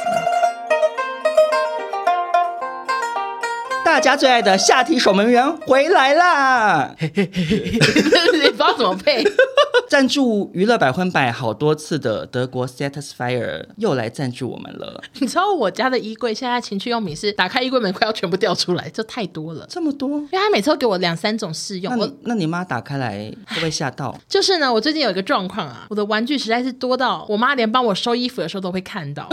[3.97, 6.95] 大家最爱的下体守门员回来啦！
[7.01, 9.25] 你不知道怎么配？
[9.89, 15.03] 赞助娱乐百分百好多次的德国 Satisfier 又来赞助我们了。
[15.15, 20.11] 你知道我家的衣柜现在情趣用品是打开衣柜门快要全部掉出来，这太多了，这么多？
[20.11, 21.91] 因为他每次都给我两三种试用。
[21.97, 24.15] 那我那你妈打开来会不会吓到？
[24.29, 29.27] 就是呢，我最近有一个状况啊，我的玩具实在是多到我妈连帮我收衣服的时候都会看到。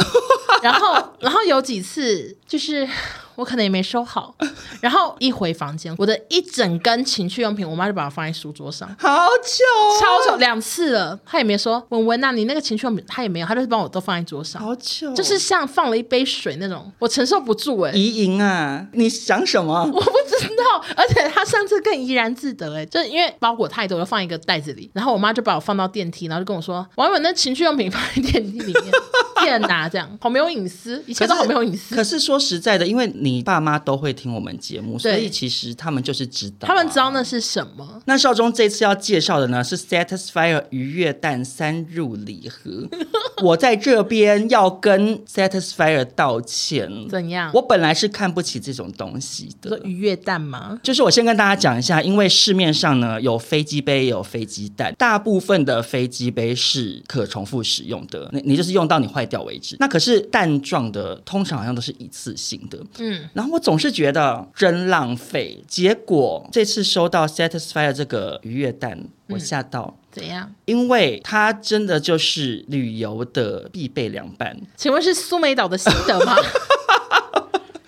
[0.62, 2.88] 然后，然后有几次就是。
[3.36, 4.36] 我可能也没收好，
[4.82, 9.10] 然后一回房间，我的一整根情趣用品，我妈就把它放在书桌上，好
[9.44, 19.84] 糗、哦，超糗，两次了，她也没说文文呐，你那个情趣用品，她也没有，她就是帮我都放在桌上，好糗、哦，就是像放了一杯水那种，我承受不住哎、欸，疑淫啊，你想什么？
[19.94, 28.86] 我不知道，而且她上次更怡然自得哎、欸，就是因为包裹太多，就放一个袋子里，然后我妈就把我放到电梯，然后就跟我说，王文那情趣用品放在电梯里面，
[29.44, 31.96] 天哪，这样 好没有隐私，一切都好没有隐私。
[31.96, 38.02] 可是说实在的，因为你爸妈都会听我们节目，所以其实他们就是知道、啊，他们知道那是什么。
[38.06, 42.88] 那少中这次要介绍的呢是 Satisfyer 愉悦蛋三入礼盒。
[43.44, 46.90] 我在这边要跟 Satisfyer 道歉。
[47.10, 47.52] 怎样？
[47.54, 49.70] 我本来是看不起这种东西的。
[49.70, 50.80] 说愉悦蛋吗？
[50.82, 59.78] 就是我先跟大家讲一下，因为市面上呢有飞机杯，也有飞机蛋，大部分的飞机杯是可重复使用的，你你就是用到你坏掉为止。
[59.80, 62.78] 那可是蛋状的，通常好像都是一次性的。
[63.00, 63.94] 嗯，然后我总是。
[63.94, 69.96] 觉得真浪费，结果这次收到 Satisfyer 这个愉悦蛋，我吓到。
[70.12, 70.52] 怎样？
[70.66, 74.60] 因为它真的就是旅游的必备凉拌。
[74.76, 76.36] 请问是苏梅岛的心得吗？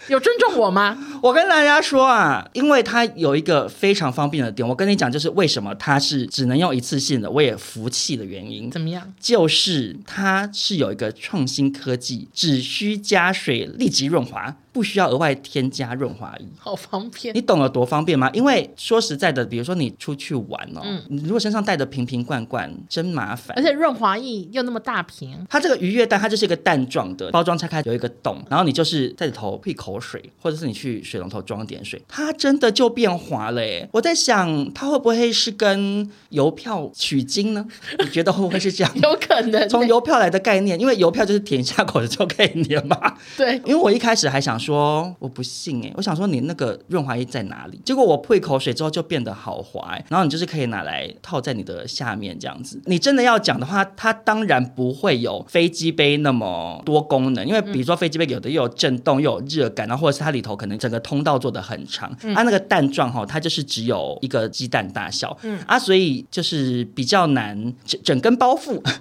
[0.07, 0.97] 有尊重我吗？
[1.21, 8.69] 我跟大家说啊，因为它有一个非常方便的点，我跟你讲，就是为什么它是只能用一次性的，我也服气的原因。
[8.69, 9.13] 怎么样？
[9.19, 14.55] 就是它是有一个创新科技，只需加水立即润滑。
[14.75, 17.33] 不需要额外添加润滑液，好方便。
[17.33, 18.29] 你懂了多方便吗？
[18.33, 23.55] 因为说实在的，比如说你出去玩哦，嗯、你如果身上带的瓶瓶罐罐，真麻烦。
[23.55, 33.87] 而且润滑液又那么大瓶，它这个愉悦蛋它就是一个蛋状的，包装拆开有一个洞，然后你就是在里头吐口水，或者是你去水龙头装点水，它真的就变滑了耶。
[33.93, 37.65] 我在想，它会不会是跟邮票取经呢？
[37.99, 38.93] 你觉得会不会是这样？
[39.01, 43.15] 有可能从邮票来的概念，因为邮票就是舔一下口就可以粘嘛。
[43.37, 45.15] 对，因为我一开始还想说。
[45.19, 47.79] 我不信哎，我想说你那个润滑液在哪里？
[47.85, 52.81] 结果我吐一口水之后就变得好滑哎，然后你就是可以拿来套在你的下面这样子。
[52.85, 68.81] 你真的要讲的话，它当然不会有飞机杯那么多功能，因为比如说飞机杯有的又有震动又有热感，然后或者是它里头可能整个通道做的很长，它、嗯啊、那个蛋状哈，它就是只有一个鸡蛋大小，嗯啊，所以就是比较难整整根包覆。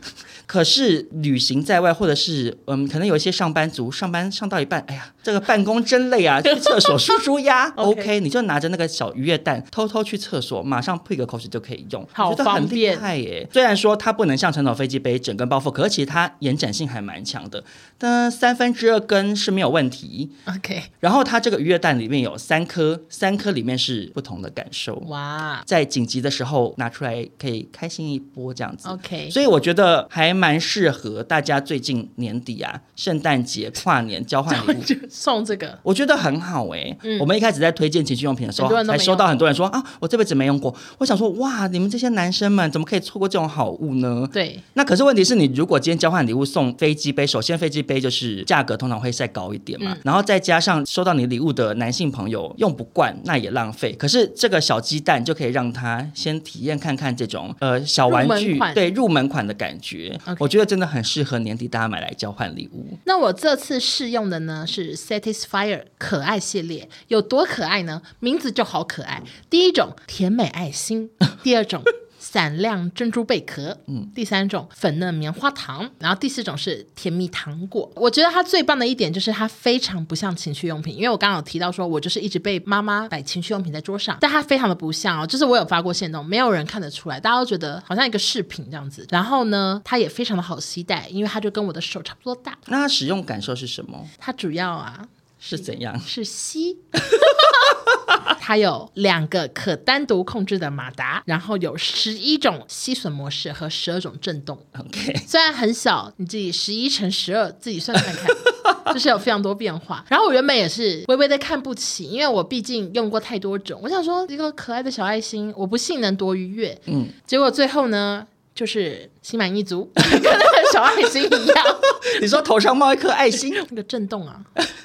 [0.47, 7.69] 可是旅行在外，或者是嗯，可能有一些上班族上班上到一半，哎呀，这个办公真累啊， 去厕所舒舒压。
[7.77, 13.49] OK，你就拿着那个小愉悦蛋，偷偷去厕所，马上吐一个口水就可以用，好方便，厉害耶！
[13.53, 17.65] 虽然说它不能像传统飞机杯整根包覆，可是其实它延展性还蛮强的。
[17.97, 20.31] 但三分之二根是没有问题。
[20.47, 24.97] OK，然后它这个愉悦蛋里面有三颗，三颗里面是不同的感受。
[25.07, 28.89] 哇，在紧急的时候拿出来可以开心一波这样子。
[28.89, 30.35] OK，所以我觉得还。
[30.35, 36.99] 蛮适合大家最近年底啊，圣诞节、跨年交换礼物 送这个，我觉得很好哎、欸。
[37.03, 40.75] 嗯、我们一开始在推荐情趣用品的时候，还收到很多人说啊，我这辈子没用过。
[40.99, 44.29] 我想说哇，你们这些男生们怎么可以错过这种好物呢？
[44.33, 44.59] 对。
[44.75, 53.93] 那可是问题是你如果今天交换礼物送飞机杯，首先飞机杯就是价格通常会再高一点嘛，嗯、然后再加上收到你礼物的男性朋友用不惯，那也浪费。
[53.93, 60.19] 可是这个小鸡蛋就可以让他先体验看看这种呃小玩具，对入门款的感觉。
[60.27, 60.37] Okay.
[60.39, 62.87] 我觉得真的很适合年底大家买来交换礼物。
[63.05, 64.95] 那我这次试用的呢是
[65.35, 68.01] Satisfyer 可爱系列，有多可爱呢？
[68.21, 69.23] 名字就好可爱。
[69.51, 71.11] 第一种甜美爱心，
[71.43, 71.83] 第二种。
[72.25, 77.89] 闪亮珍珠贝壳，嗯，第三种粉嫩棉花糖，然后第四种是甜蜜糖果。
[77.95, 89.07] 我觉得它最棒的一点就是它非常不像情趣用品，因为我刚刚有提到说，我就是一直被妈妈摆情趣用品在桌上，但它非常的不像哦，就是我有发过线动，没有人看得出来，大家都觉得好像一个饰品这样子。
[89.11, 92.57] 然后呢，它也非常的好携带，因为它就跟我的手差不多大。
[92.67, 94.03] 那它使用感受是什么？
[94.19, 95.07] 它主要啊
[95.47, 95.99] 是怎样？
[96.01, 96.79] 是吸。
[98.41, 104.59] 它有两个可单独控制的马达，然后有十一种吸吮模式和十二种震动。
[104.79, 110.05] OK，虽然很小，你自己十一乘十二自己算算看，就是有非常多变化。
[110.09, 116.79] 然后我原本也是微微的看不起，因为我毕竟用过太多种，我想说一个可爱的小爱心，我不信能多愉悦。
[116.87, 119.91] 嗯，结果最后呢，就是心满意足，
[120.75, 121.67] 小爱心一样。
[122.21, 124.41] 你说头上冒一颗爱心， 那个震动啊，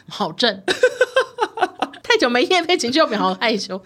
[0.07, 0.63] 好震。
[2.01, 3.79] 太久没验配情趣用品，好害羞。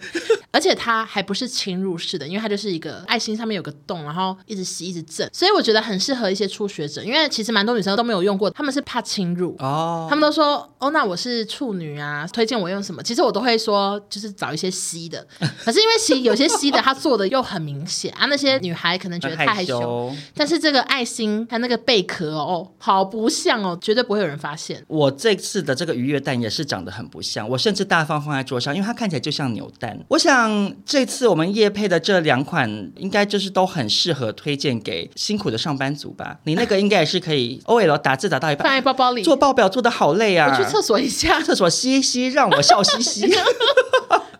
[0.50, 7.04] 而且它还不是侵入式的，因为它就是一个爱心上面有个洞，然后一直吸一直震，所以我觉得很适合一些初学者。
[7.04, 13.02] 因为其实蛮多女生都没有用过，他们是怕侵入哦，他们都说哦，那我是处女啊，推荐我用什么？
[13.02, 15.26] 其实我都会说，就是找一些吸的。
[15.62, 19.78] 可是因为其实有些吸的，它做的又很明显啊，那些女孩可能觉得太害羞。
[19.78, 24.84] 害羞，但是这个爱心它那个贝壳哦，好不像哦，绝对不会有人发现。
[24.88, 29.96] 我这次的这个愉悦蛋也是长得很不像，我甚至大方放在桌上，因为它看起来就像扭蛋。
[30.08, 36.36] 我想这次我们叶配的这两款，应该就是都很适合推荐给辛苦的上班族吧。
[36.42, 40.50] 你那个应该也是可以，OL 打字打到一半，放在包包里，做报表做的好累啊。
[40.50, 43.32] 我去厕所一下， 厕所吸一吸，让我笑嘻嘻。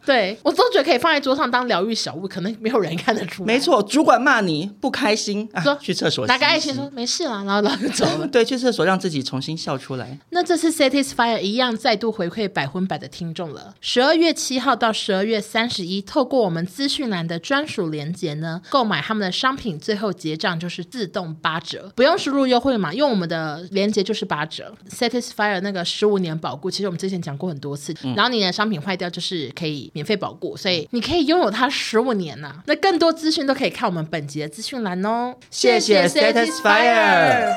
[0.05, 3.47] 对，我都觉得可以放在桌上当疗愈小物，可能没有人看得出来。
[3.47, 8.27] 没错，主管骂你不开心，说、啊、去厕所打个爱心说没事啦，然后然后就走了。
[8.29, 10.19] 对，去厕所让自己重新笑出来。
[10.31, 13.75] 那这次 Satisfyer 一样再度回馈百分百的听众了。
[13.81, 24.75] 十二月七号到十二月三十一，透过我们资讯栏的专属链接呢，购买他们的商品，最后结账就是自动八折，不用输入优惠码，用我们的链接就是八折。
[24.91, 30.87] Satisfyer 那个十五年保固，其实我们之前讲过很多次，嗯、然后你的商品坏掉就是可以免费保固，所以。
[30.91, 32.57] 你可以拥有它十五年呐、啊！
[32.67, 35.35] 那更多资讯都可以看我们本集的资讯栏哦。
[35.51, 37.55] 谢谢 Satisfier。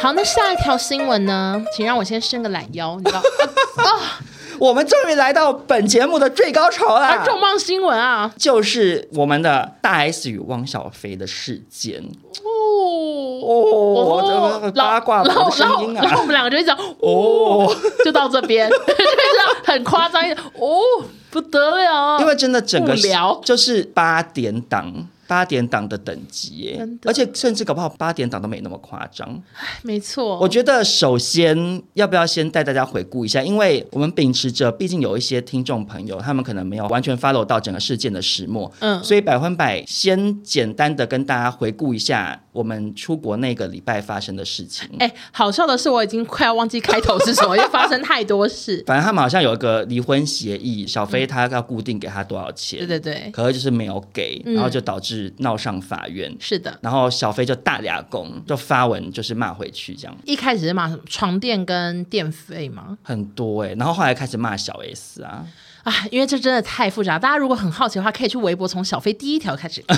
[0.00, 1.62] 好，那下一条新闻呢？
[1.76, 3.20] 请让我先伸个懒腰，你知道？
[3.84, 4.18] 啊，
[4.62, 7.04] 我们终于来到本节目的最高潮了！
[7.04, 12.00] 啊、重磅新闻啊，就是我们的大 S 与汪小菲的事件。
[12.44, 14.22] 哦哦，
[14.60, 16.02] 这个八卦的声音啊！
[16.04, 20.22] 然后我们两个就一直讲哦，就到这边，就这样很夸张，
[20.54, 20.78] 哦，
[21.32, 25.08] 不得了，因为真的整个聊就是八点档。
[25.32, 29.42] 八点档的等级耶，而且甚至搞不好八点档都没那么夸张。
[29.80, 44.86] 没错，我觉得首先要不要先带大家回顾一下，因为我们秉持着，毕竟有一些听众朋友，他们可能没有完全 follow 到整个事件的始末，嗯，所以百分百先简单的跟大家回顾一下我们出国那个礼拜发生的事情。
[44.98, 48.84] 哎，好笑的是，我已经快要忘记开头是什么，因为发生太多事。
[48.86, 55.21] 反正他们好像有一个离婚协议，小飞他要固定给他多少钱，对对对，可是就是没有给，然后就导致。
[55.38, 60.16] 闹上法院，是的，然后小飞就大俩工就发文，就是骂回去这样。
[60.24, 62.96] 一开始是骂什么床垫跟电费吗？
[63.02, 65.46] 很多哎、欸，然后后来开始骂小 S 啊
[65.84, 67.18] 啊，因为这真的太复杂。
[67.18, 69.82] 大家如果很好奇的话，可以去微博从小飞第一条开始。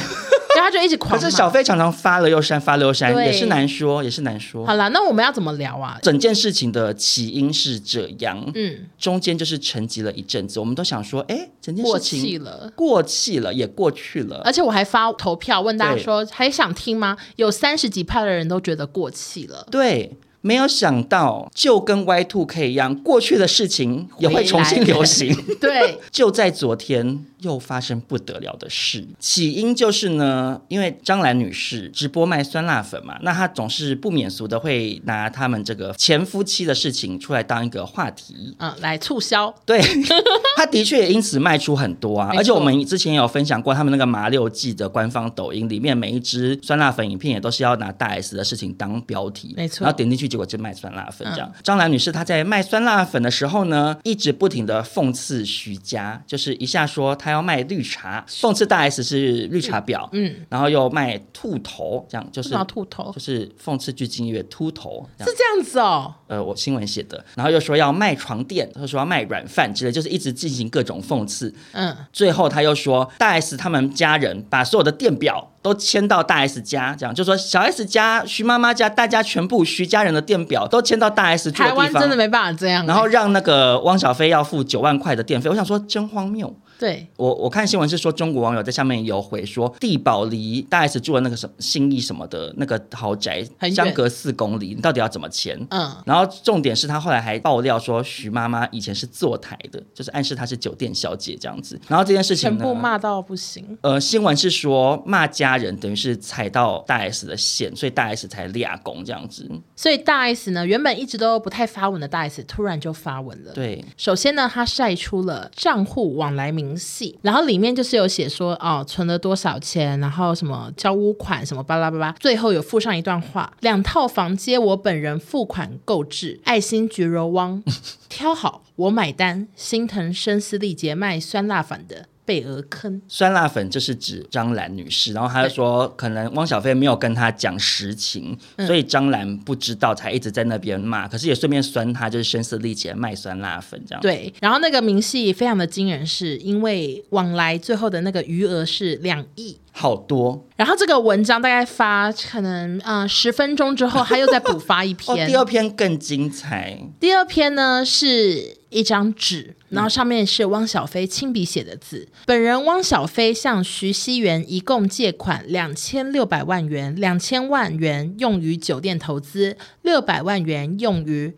[0.65, 1.19] 他就一直狂。
[1.19, 4.67] 可是小飞常常发了又删，发了又删，也是难说，也是难说。
[4.67, 5.99] 好了，那我们要怎么聊啊？
[6.03, 14.41] 整件事情的起因是这样，嗯，中间就是沉寂了一阵子，我们都想说，哎，整件事情过气了，过气了，也过去了。
[14.45, 17.17] 而且我还发投票问大家说，还想听吗？
[17.37, 19.67] 有三十几派的人都觉得过气了。
[19.71, 20.17] 对。
[20.47, 25.35] 没有想到，就跟 Y Two K 一样，过去的事情也会重新流行。
[25.59, 29.09] 对， 就在昨天又发生不得了的事。
[29.19, 39.51] 起因就是呢，因为张兰女士直播卖酸辣粉嘛，那她总是不免俗的会拿他们这个前夫妻的事情出来当一个话题，嗯，来促销。
[39.65, 39.81] 对，
[40.59, 42.31] 她的确也因此卖出很多啊。
[42.37, 49.85] 而且我们之前也有分享过，他们那个麻六记的官方抖音里面，每一支酸辣粉影片也都是要拿大 S 的事情当标题，没错。
[49.85, 50.34] 然后点进去。
[50.35, 51.49] 结果就卖酸辣粉这样。
[51.63, 66.13] 张兰女士她在卖酸辣粉的时候呢，一直不停的讽刺徐佳，就是一下说她要卖绿茶，讽刺大 S 是绿茶婊，嗯，然后又卖兔头，这样就是兔头，就是讽刺具俊曄秃头，是这样子哦。
[66.27, 71.55] 呃，我新闻写的，然后又说要卖床垫，他说要卖软饭之类，就是一直进行各种讽刺。
[71.71, 75.53] 嗯，最后他又说大 S 他们家人把所有的电表。
[75.65, 81.87] 都迁到大 S 家，这样就说小 S 家、徐妈妈家，大家全部徐家人的电表都迁到大 S 住的地方。
[81.87, 82.85] 台湾真的没办法这样。
[82.85, 86.55] 然后让那个汪小菲要付九万块的电费，我想说真荒谬。
[86.79, 93.45] 对，我我看新闻是说，中国网友在下面有回说，地堡离大 S 住的那个什么信义什么的那个豪宅
[93.75, 95.57] 相隔四公里，你到底要怎么签？
[95.71, 101.81] 嗯，然后重点是他后来还爆料说，徐妈妈以前是坐台的，就是暗示她是酒店小姐这样子。
[101.89, 103.79] 然后这件事情全部骂到不行。
[103.83, 109.49] 呃，新闻是说骂家人等于是踩到大 S 的线，所以大 S 才立功这样子。
[109.77, 113.53] 所以大 S 呢，原本一直都不太发文的大 S，突然就发文了。
[113.53, 127.63] 对，首先呢，他晒出了账户往来明细，然后里面就是有写说哦，存了多少钱，然后什么交屋款什么巴拉巴拉，最后有附上一段话：两套房皆我本人付款购置，爱心绝柔汪
[128.09, 132.07] 挑好我买单，心疼声嘶力竭卖酸辣粉的。
[132.25, 133.01] 被讹坑。
[133.09, 141.07] 酸辣粉就是指张兰女士，然后他就说，可能汪小菲没有跟他讲实情，所以张兰不知道，才一直在那边骂。
[141.07, 144.01] 可是也顺便酸他，就是声嘶力竭卖酸辣粉这样。
[144.01, 149.57] 对，然后那个明细非常的惊人，是因为往来最后的那个余额是两亿。
[149.77, 155.27] 好多，然后这个文章大概发可能呃十分钟之后，他又再补发一篇。
[155.27, 156.79] 哦，第二篇更精彩。
[157.01, 162.07] 第二篇呢是一张纸，然后上面是汪小菲亲笔写的字。
[162.09, 171.35] 嗯、本人汪小菲向徐熙媛一共借款两千六百万元，两千万元用于酒店投资，六百万元用于。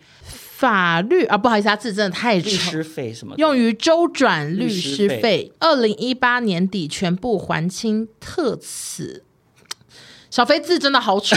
[0.59, 2.49] 法律啊，不好意思，他字真的太丑。
[2.49, 3.35] 律师费什么？
[3.37, 9.23] 用于周转律师费，二零一八年底全部还清，特此。
[10.31, 11.37] 小飞字真的好丑，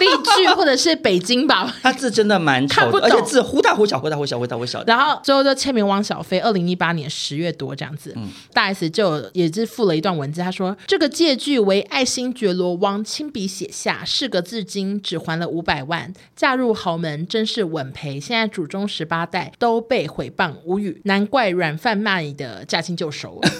[0.00, 1.74] 丽句或者是北京吧？
[1.82, 4.82] 他字真的蛮丑的，而且字忽大忽小，忽大忽小，忽大忽小。
[4.86, 8.12] 然后最后就签名汪小菲，二零一八年十月多这样子。
[8.16, 18.18] 嗯、大 S 就也是附了一段文字，他说：“这个借据为爱新觉罗汪亲笔写下，事隔至今只还了五百万，嫁入豪门真是稳赔。
[18.18, 23.40] 现在祖宗十八代都被毁谤，无语，难怪软饭骂你的驾轻就熟。”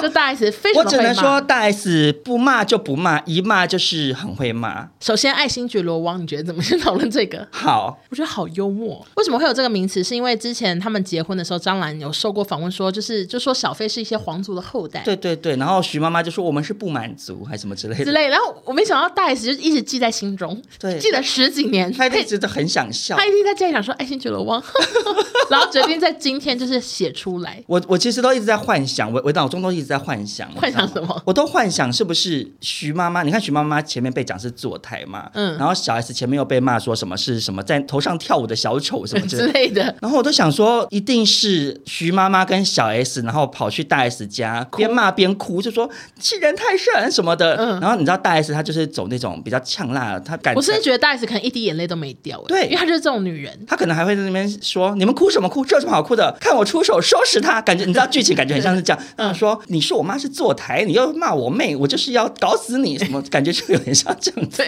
[0.00, 4.88] 就大 S 非常，我只能说大 S 不骂就不骂，一骂就是很会骂。
[4.98, 7.46] 首先，爱新觉罗王，你觉得怎么先讨论这个？
[7.50, 9.04] 好，我觉得好幽默。
[9.16, 10.02] 为什么会有这个名词？
[10.02, 15.02] 是因为之前他们结婚的时候，张兰有受过访问，说就是就说小飞是一些皇族的后代。
[15.04, 18.04] 对对对，然后徐妈妈就说我们是不满族，还是什么之类的。
[18.04, 24.62] 之类，然后我没想到大 S 就一直记在心中，对，记得十几年，他一直都很想笑，他一直在家里想说爱新觉罗王，
[25.50, 27.62] 然后决定在今天就是写出来。
[27.66, 30.50] 我我其实都一直在幻想，我我脑中都一直在幻想。
[30.52, 31.22] 幻想什么？
[31.24, 33.22] 我都幻想是不是徐妈妈？
[33.22, 45.88] 你看徐妈妈前面被讲是坐台嘛，嗯，然后小 S 前面又被骂说什么是什么在头上跳舞的小丑什么之类， 的，然后我都想说一定是徐妈妈跟小 S，然后跑去大 S 家边骂边哭，就说
[46.18, 47.54] 欺人太甚什么的。
[47.56, 55.64] 嗯，然后你知道大 S 她就是走那种比较呛辣的，她感觉我甚至觉得大 S 可能一滴眼泪都没掉，对，因为她就是这种女人，她可能还会在那边说你们哭什么哭？
[55.64, 56.34] 这有什么好哭的？
[56.40, 64.62] 看我出手收拾她，感觉你知道剧情感觉很像是这样，嗯，说你说我妈是坐台，你又骂我妹，我就是要搞死你，什么感觉就有点像这样子。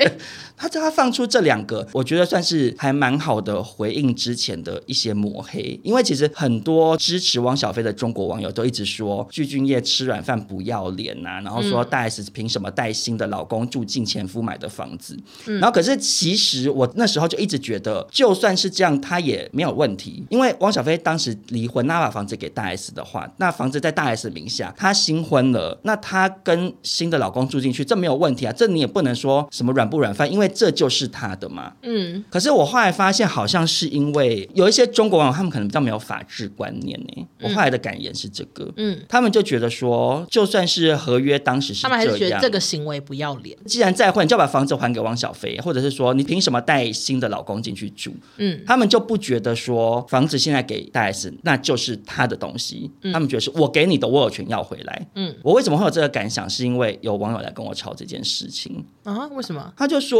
[0.56, 30.50] 他他放出这两个，我觉得算是还蛮好的回应之前的一些抹黑，因为其实很多支持汪小菲的中国网友都一直说具俊晔吃软饭不要脸呐、啊，然后说大 S 凭什么带新的老公住进前夫买的房子，嗯、然后可是其实我那时候就一直觉得，就算是这样，他也没有问题，因为汪小菲当时离婚，那把房子给大 S 的话，那房子在大 S 名下，他新婚了，那他跟新的老公住进去，这没有问题啊，这你也不能说什么软不软饭，因为。
[30.54, 32.22] 这就是他的嘛，嗯。
[32.30, 37.08] 可是我后来发现，好像是因为有一些中国网友，他们可能比较没有法治观念呢。
[37.16, 43.58] 嗯、我后来的感言是这个，嗯，他们就觉得说，就算是合约当时是这样，他们还是觉得这个行为不要脸。
[43.66, 48.12] 既然再婚，你就要把房子还给汪小菲，或者是说，你凭什么带新的老公进去住？
[48.36, 52.88] 嗯，他们就不觉得说，房子现在给大 S，那就是他的东西。
[53.02, 55.06] 嗯、他们觉得是我给你的，我有权要回来。
[55.16, 56.48] 嗯，我为什么会有这个感想？
[56.48, 59.26] 是因为有网友来跟我吵这件事情啊？
[59.28, 59.72] 为什么？
[59.76, 60.13] 他就说。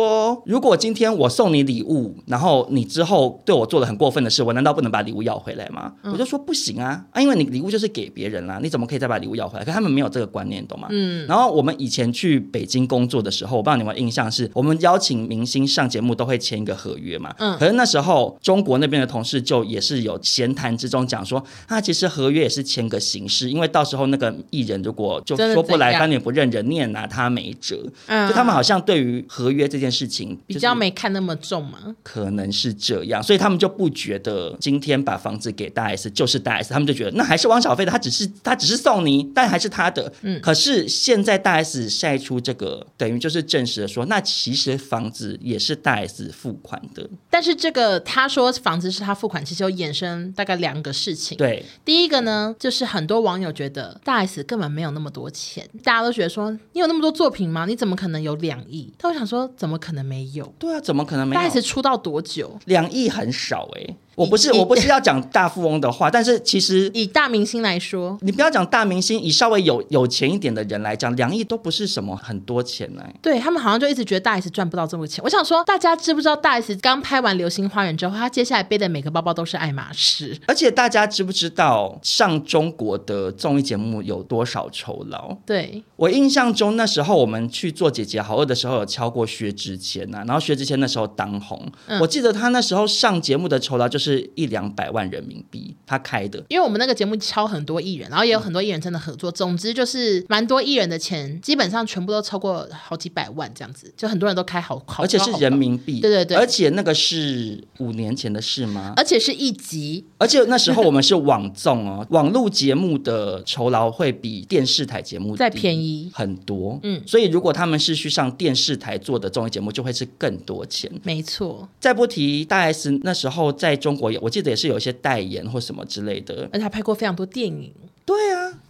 [0.47, 5.93] 如果今天我送你礼物，然后你之后对我做了很过分的事，我难道不能把礼物要回来吗？
[6.03, 7.21] 嗯、我就说不行啊啊！
[7.21, 9.65] 因为你礼物就是给别人啦，你怎么可以再把礼物要回来？
[9.65, 10.89] 可他们没有这个观念，懂吗？
[10.91, 11.27] 嗯。
[11.27, 17.35] 然后我们以前去北京工作的时候，我不知道你们印象是，是我们邀请明星上节目都会签一个合约嘛。
[17.39, 17.57] 嗯。
[17.59, 27.85] 可是那时候中国那边的同事就也是有闲谈之中讲说，啊，其实合约也是签个形式，因为到时候那个艺人如果就说不来，翻脸不认人，你也拿他没辙。
[28.07, 28.29] 嗯。
[28.29, 31.95] 就他们好像对于合约这件事情比较没看那么重吗？
[32.03, 40.13] 可能是这样，所以他们就不觉得今天把房子给大 S 就是大 S，他们就觉得那还是汪小菲的，他只是他只是送你，但还是他的。
[40.23, 47.09] 嗯，可是现在大 S 晒出这个，等于就是证实了说，那其实房子也是大 S 付款的。
[47.31, 51.37] 但是这个他说房子是他付款，其实有衍生大概两个事情。
[51.37, 57.67] 对，第一个呢，就是很多网友觉得大 S 根本没有那么多钱，大家都觉得说你有那么多作品吗？
[57.67, 58.93] 你怎么可能有两亿？
[58.99, 60.53] 他会想说怎么可能没有？
[60.59, 61.41] 对啊，怎么可能没有？
[61.43, 62.59] 大 S 出道多久？
[62.67, 63.97] 两亿很少哎、欸。
[64.17, 73.03] 我不是我不是要讲大富翁的话，但是其实以大明星来说，你不要讲大明星，以稍微有有钱一点的人来讲，两亿都不是什么很多钱呢。
[73.21, 75.23] 对，他们好像就一直觉得大 S 赚不到这么钱。
[75.25, 80.39] 我想说，大家知不知道大 S 刚拍完《流星花园》之后，她接下来背的每个包包都是爱马仕。
[80.47, 85.37] 而且大家知不知道上中国的综艺节目有多少酬劳？
[85.45, 94.04] 对，我印象中那时候我们去做《姐姐好饿》的时候，有敲过薛之谦呐，然后薛之谦那时候当红，嗯、我记得他那时候上节目的酬劳就是。
[94.05, 96.45] 就是一两百万人民币，他开的。
[96.49, 99.31] 因为我们那个节目敲很多艺人，然后也有很多艺人真的合作。
[99.31, 106.01] 嗯、总之就是蛮多艺人的钱，基本上全部都超过好几百万这样子，就很多人都开好，好而且是人民币。
[106.01, 108.93] 对对对，而且那个是五年前的事吗？
[108.97, 116.79] 而且是一集，而且那时候我们是网综哦， 网络节目的酬劳会比电视台节目再便宜很多。
[116.83, 120.91] 嗯，所以如果他们是去上电视台做的综艺节目，就会是更多钱。
[121.03, 121.67] 没错。
[121.81, 127.73] 再不提大 S 那时候在中国，我记得也是有一些代言或什么之类的，而且他拍过非常多电影。
[128.05, 128.61] 对啊。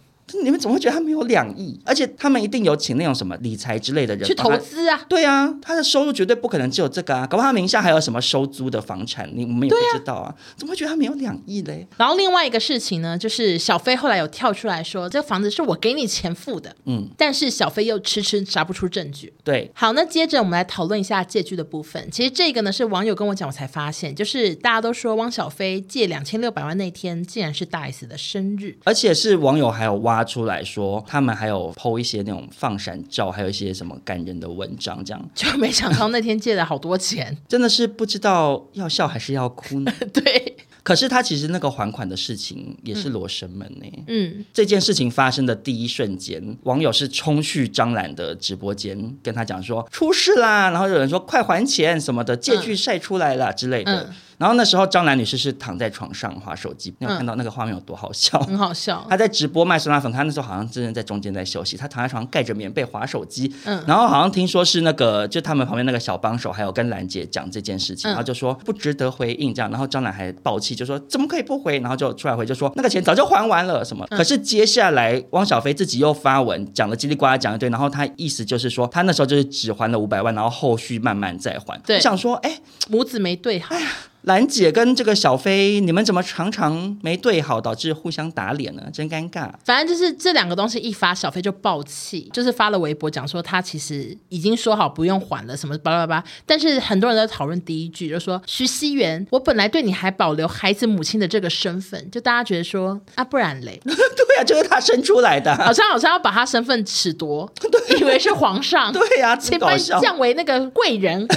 [0.43, 1.79] 你们怎么会觉得他没有两亿？
[1.85, 5.01] 而且他们一定有请那种什么理财之类的人去投资啊？
[5.07, 7.25] 对啊，他的收入绝对不可能只有这个啊！
[7.27, 10.27] 搞不好他名下还有什么收租的房产，你我们也不知道啊！
[10.29, 11.87] 啊怎么会觉得他没有两亿嘞？
[11.97, 16.75] 然后另外一个事情呢，就是小飞后来有跳出来说，这个房子是我给你钱付的。
[16.85, 19.33] 嗯，但是小飞又迟迟查不出证据。
[19.43, 22.09] 对，好，那接着我们来讨论一下借据的部分。
[22.11, 31.01] 其实这个呢是网友跟我讲，我才发现，就是大家都说汪小菲借两千六百万那天，竟然是大 S 的生日，而且是网友还有挖出来说。
[31.07, 39.93] 他们还有 po 一些那种放闪照，还有一些什么感人的文章，这样就没想到那天借了好多钱， 真的是不知道要笑还是要哭呢？
[40.11, 40.57] 对。
[40.83, 44.03] 可是他其实那个还款的事情也是罗生门呢。
[44.05, 54.03] 嗯，这件事情发生的第一瞬间，网友是冲去张兰的直播间跟他讲说出事啦，然后有人说快还钱什么的，借据晒出来了之类的。
[54.03, 58.39] 嗯嗯然后那时候张兰女士是躺在床上划手机，你有看到那个画面有多好笑？
[58.41, 59.05] 很好笑。
[59.09, 63.53] 她在直播卖酸辣粉，她那时候好像真的在中间在休息，她躺在床上盖着棉被划手机。
[63.65, 69.69] 嗯，然后好像听说是那个，就他们旁边那个小帮手，还有跟兰姐讲这件事情，然后就说不值得回应这样。
[69.71, 71.79] 然后张兰还爆气，就说怎么可以不回？
[71.79, 74.05] 然后就出来回，就说那个钱早就还完了什么。
[74.09, 81.79] 可是接下来汪小菲自己又发文讲了叽里呱啦讲一堆，然后他意思就是说他那时候就是只还了五百万，然后后续慢慢再还。
[81.85, 82.59] 对，我想说哎，
[82.89, 83.73] 母子没对好。
[83.75, 83.87] 哎呀。
[84.25, 88.83] 兰姐跟这个小飞，你们怎么常常没对好，导致互相打脸呢？
[88.91, 89.51] 真尴尬。
[89.63, 96.23] 反正就是这两个东西一发，小飞就爆气，就是发了微博讲说他其实已经说好不用还了，什么巴拉巴拉。
[96.45, 103.79] 但是很多人在讨论第一句，就说徐熙媛，我本来对你还保留孩子母亲的这个身份，就大家觉得说啊，不然嘞？
[103.85, 107.47] 对呀、啊，就是他生出来的，好像好像要把他身份褫夺，
[107.99, 108.91] 以为是皇上。
[108.91, 111.27] 对呀、啊，先把降为那个贵人。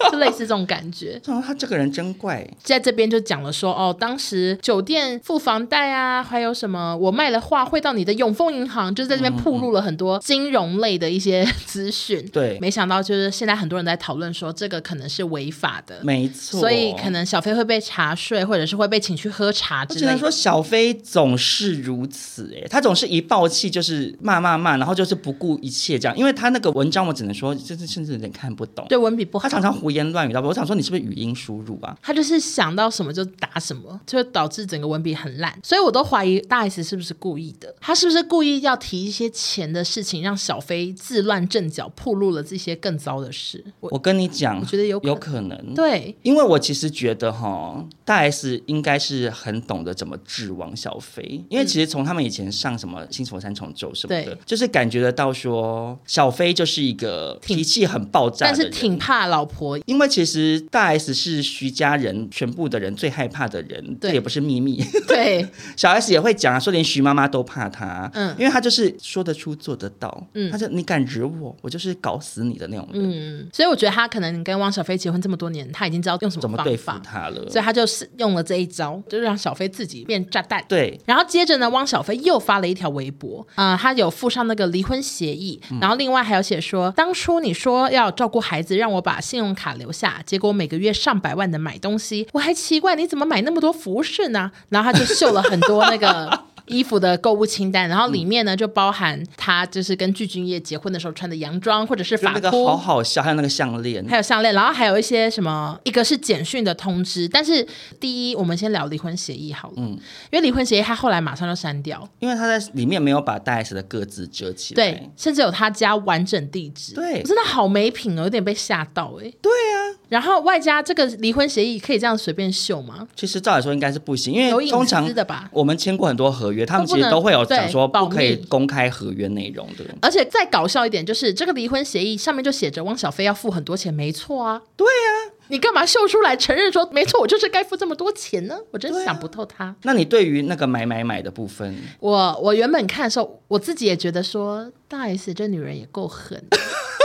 [0.10, 12.26] 就类似这种感觉，哦，他这个人真怪，在这边就讲了说，哦，当时酒店付房贷啊，还有什么，我卖了画汇到你的永丰银行，就是在这边铺露了很多金融类的一些资讯。
[12.32, 20.06] 对，没想到就是现在很多人在讨论说，这个可能是违法的，没错，所以可能小飞会被查税，或者是会被请去喝茶之类的。
[20.06, 30.40] 只能说小飞总是如此，哎，他总是一爆气就是骂骂骂，然后就是不顾一切这样，因为他那个文章我只能说，就是甚至有点看不懂，对，文笔不好，他常常胡言乱语，到？
[30.40, 31.96] 我想说你是不是语音输入啊？
[32.02, 35.58] 他就是想到什么就打什么，就导致整个文笔很烂。
[35.62, 37.74] 所以我都怀疑大 S 是不是故意的？
[37.80, 43.64] 他是不是故意要提一些钱的事情，让小飞自乱阵脚，暴露了这些更糟的事？
[43.80, 45.74] 我，我跟你讲，我觉得有有可能。
[45.74, 64.84] 对，因为我其实觉得哈，大 S 应该是很懂得怎么治王小飞，因为其实从他们以前上什么《新佛三重奏》什么的，就是感觉得到说小飞就是一个脾气很爆炸，但是挺怕老婆，因为其实大 S 是徐家人全部的人最害怕的人，这也不是秘密。
[65.06, 80.64] 对， 小 S 也会讲啊，说连徐妈妈都怕他，嗯，因为他就是说得出做得到，嗯，他就你敢惹我，我就是搞死你的那种人，嗯，所以我觉得他可能跟汪小菲结婚这么多年，他已经知道用什么怎么对付他了，所以他就是用了这一招，就让小菲自己变炸弹。
[80.68, 94.50] 对，然后接着呢，汪小菲又发了一条微博，啊、呃，他有附上那个离婚协议，嗯、然后另外还有写说，当初你说要照顾孩子，让我把信用卡留下，结果每个月上百万的买东西，我还奇怪你怎么买那么多服饰呢？
[94.68, 96.44] 然后他就秀了很多那个。
[96.68, 107.28] 衣服的购物清单，然后里面呢、嗯、就包含他就是跟具俊晔结婚的时候穿的洋装，或者是发箍，那个好好笑，还有那个项链，还有项链，然后还有一些什么，一个是简讯的通知。
[107.28, 107.66] 但是
[107.98, 109.90] 第一，我们先聊离婚协议好了，嗯，
[110.30, 119.98] 因为离婚协议他后来马上就删掉，因为他在里面没有把大 S 的各自遮起来，对，甚至有他家完整地址，对，真的好没品哦，有点被吓到哎，对啊。
[120.08, 123.06] 然后外加这个离婚协议可以这样随便秀吗？
[123.14, 129.84] 其实照理说应该是不行，因为通常的吧，我们签过很多合约，他们其实都会有讲说不可以公开合约内容的。
[130.00, 134.62] 而且再搞笑一点，就是这个离婚协议上面就写着汪小菲要付很多钱，没错啊。
[134.76, 138.58] 对呀、啊，你干嘛秀出来承认说没错，我就是该付这么多钱呢？
[138.70, 139.66] 我真想不透他。
[139.66, 146.42] 啊、那你对于那个买买买的部分，我我原本看的时候，我自己也觉得说大 S 这女人也够狠。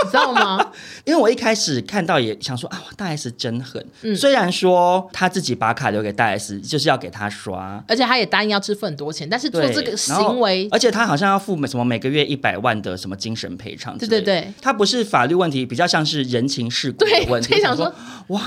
[0.03, 0.71] 你知道吗？
[1.05, 3.83] 因为我一开始看到也想说啊，大 S 真狠。
[4.01, 13.97] 嗯，虽然说他自己把卡留给大 S，就是要给他刷，而且他也答应要支付很多钱，但是做这个行为，而且他好像要付什么每个月一百万的什么精神赔偿。
[13.97, 17.49] 对对对，他不是法律问题，比较像是人情世故的问题。
[17.55, 17.93] 对，想说
[18.27, 18.41] 哇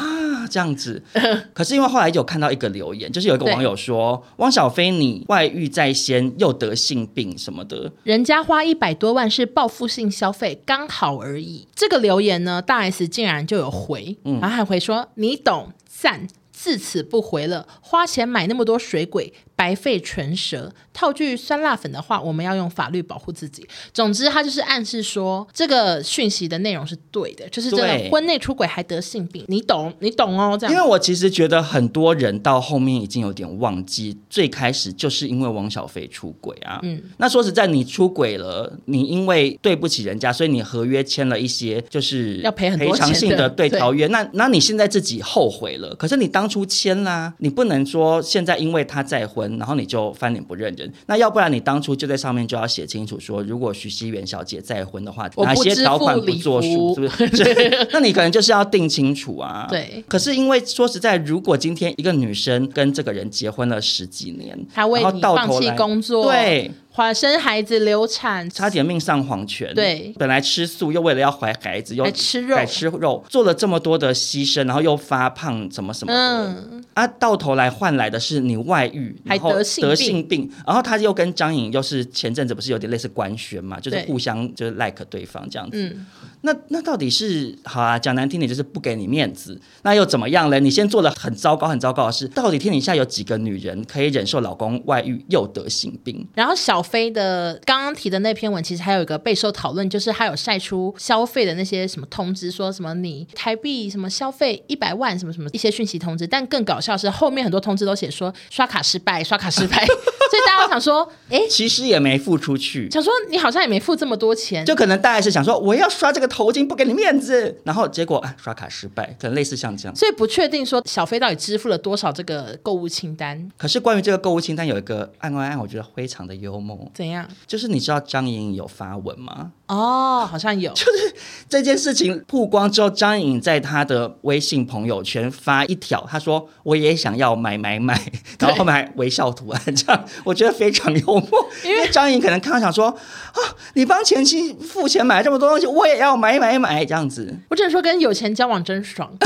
[0.51, 1.03] 这样子，
[1.55, 11.46] 可是因为后来有看到一个留言，就是有一个网友说汪小菲你外遇在先又得性病什么的，人家花一百多万是报复性消费，刚好而已。
[11.75, 19.33] 这个留言呢，大 S 竟然就有回，嗯、然后还回说你懂赞，自此不回了，花钱买那么多水鬼。
[19.57, 20.73] 白费唇舌。
[20.93, 23.67] 套句酸辣粉的话，我们要用法律保护自己。
[23.93, 30.57] 总之，他就是暗示说，这个讯息的内容是对的，就是这个婚内出轨还得性病，你懂，你懂哦。
[30.59, 36.81] 这样，因为我其实觉得很多人到后面已经有点忘记，最开始就是因为王小飞出轨啊。
[36.83, 44.07] 嗯，那说实在，你出轨了，你因为对不起人家，所以你合约签了一些就是要赔很多赔偿性的对条约。
[44.07, 49.46] 那那你现在自己后悔了，可是你当初签啦，你不能说现在因为他再婚。
[49.59, 57.89] 然后你就翻脸不认人，那要不然你当初就在上面就要写清楚说，如果徐熙媛小姐再婚的话，哪些条款不作数，是不是？
[57.93, 59.67] 那你可能就是要定清楚啊。
[59.69, 60.05] 对。
[60.09, 66.71] 可是因为说实在，如果今天一个女生跟这个人结婚了十几年，她为你放弃工作，对。
[66.97, 69.75] 怀生孩子流产，差点命丧黄泉。
[69.75, 76.19] 对，本来吃素，又为了要怀孩子，又还吃肉，改吃肉，做了这么多的牺牲，然后又发胖，什么什么的。
[76.19, 85.77] 嗯，啊，到头来换来的是你外遇，然后得性病，病，然后他又跟张颖又是前阵子不是有点类似官宣嘛，就是互相就是 like 对方这样子。
[85.77, 86.07] 嗯，
[86.41, 87.99] 那那到底是好啊？
[87.99, 90.59] 讲难听点就是不给你面子，那又怎么样嘞？
[90.61, 96.27] 你先做了很糟糕很糟糕的事，到底天底下有几个女人可以忍受老公外遇又得性病？
[96.35, 96.83] 然后小。
[96.87, 123.51] 飞的刚刚提的那篇文，其实还有一个备受讨论，就是他有晒出消费的那些什么通知，说什么你台币什么消费一百万什么什么一些讯息通知，但更搞笑是后面很多通知都写说刷卡失败，刷卡失败， 所以大家都想说，哎，其实也没付出去，想说你好像也没付这么多钱，就可能大概是想说我要刷这个头巾不给你面子，然后结果啊刷卡失败，可能类似像这样，所以不确定说小飞到底支付了多少这个购物清单。
[123.57, 126.91] 可是关于这个购物清单有一个案外案，我觉得非常的幽默。
[126.95, 127.27] 怎样？
[127.47, 129.53] 就是你知道张颖颖有发文吗？
[129.67, 130.73] 哦，好像有。
[130.75, 131.15] 就是
[131.49, 138.01] 这件事情曝光之后，张颖颖在她的微信朋友圈发一条，她说我也想要买买买，
[138.39, 141.47] 然后后面还微笑图案，这样我觉得非常幽默。
[141.65, 143.39] 因为张颖可能看到想说啊，
[143.75, 147.37] 你帮前妻付钱买这么多东西，我也要买买买这样子。
[147.51, 149.13] 我只能说跟有钱交往真爽。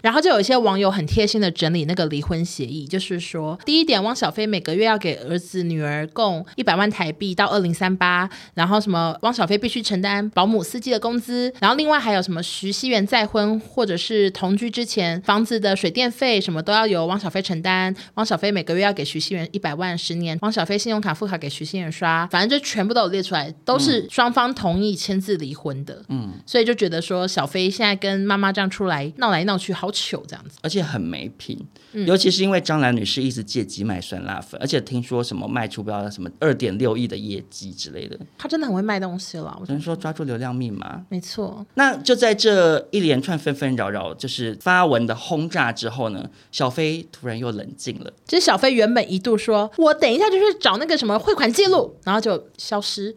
[0.00, 29.88] 然后就有一些网友很贴心的整理那个离婚协议，就是说，第一点，汪小菲每个月要给儿子女儿共一百万台币到二零三八，然后什么汪小菲必须承担保姆、司机的工资，然后另外还有什么徐熙媛再婚或者是同居之前房子的水电费什么都要由汪小菲承担，汪小菲每个月要给徐熙媛一百万十年，汪小菲信用卡副卡给徐熙媛刷，反正就全部都有列出来，都是双方同意签字离婚的，嗯，所以就觉得说小飞现在跟妈妈这样出来闹来闹去，好。
[29.90, 31.58] 糗这样子，而且很没品，
[31.92, 39.56] 嗯、尤其是因为张兰女士一直借机卖酸辣粉，而且听说什么卖出不知道什么二点六亿的业绩之类的，她真的很会卖东西了。
[39.60, 41.66] 我只能说抓住流量密码，没错。
[41.74, 48.12] 那就在这一连串纷纷扰扰，就是发文的轰炸之后呢，小飞突然又冷静了。
[48.26, 53.16] 其实小飞原本一度说，我等一下就去找那个什么汇款记录，然后就消失，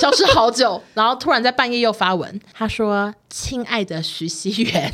[0.00, 4.90] 消失好久，然后突然在半夜又发文，他说：“亲爱的徐熙媛。”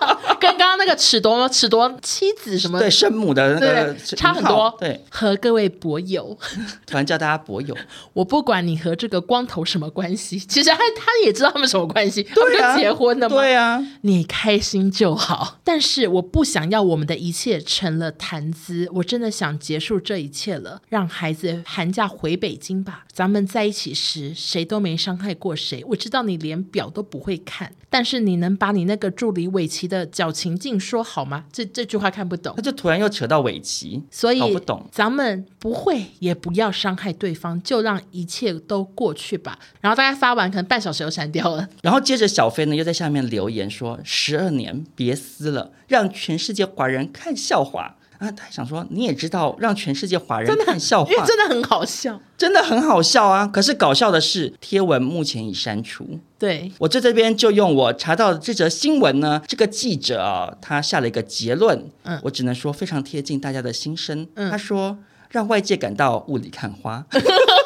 [0.41, 4.75] 跟刚刚那个尺夺尺夺妻子什么对生母的那个差很多。
[4.79, 6.35] 对，和各位博友，
[6.87, 7.77] 突然叫大家博友，
[8.13, 13.35] 我不管你和这个光头什么关系，其实他他也知道他们什么关系，对啊，他们就结婚了吗？
[13.35, 15.59] 对啊，你开心就好。
[15.63, 23.05] 但是我不想要我们的一切成了谈资，我真的想结束这一切了，让孩子寒假回北京吧。
[23.13, 25.83] 咱们在一起时，谁都没伤害过谁。
[25.89, 30.30] 我知道你连表都不会看，但是你能把你那个助理尾崎的脚。
[30.31, 31.45] 情境说好吗？
[31.51, 34.87] 这这句话看不懂，他就突然又扯到尾期，所以搞不懂。
[34.91, 39.59] 咱们不会也不要伤害对方，就让一切都过去吧。
[39.79, 41.67] 然后大概发完，可能半小时又删掉了。
[41.81, 53.47] 然后接着小飞呢又在下面留言说：“十二年别撕了，让全世界华人看笑话。”啊，他想说你也知道，让全世界华人看笑话，因为真的很好笑，真的很好笑啊！
[53.47, 56.19] 可是搞笑的是，贴文目前已删除。
[56.37, 64.27] 对，我在这边就用我查到的这则新闻呢，这个记者啊，他下了一个结论，嗯，我只能说非常贴近大家的心声。
[64.35, 64.99] 嗯，他说
[65.31, 67.03] 让外界感到雾里看花。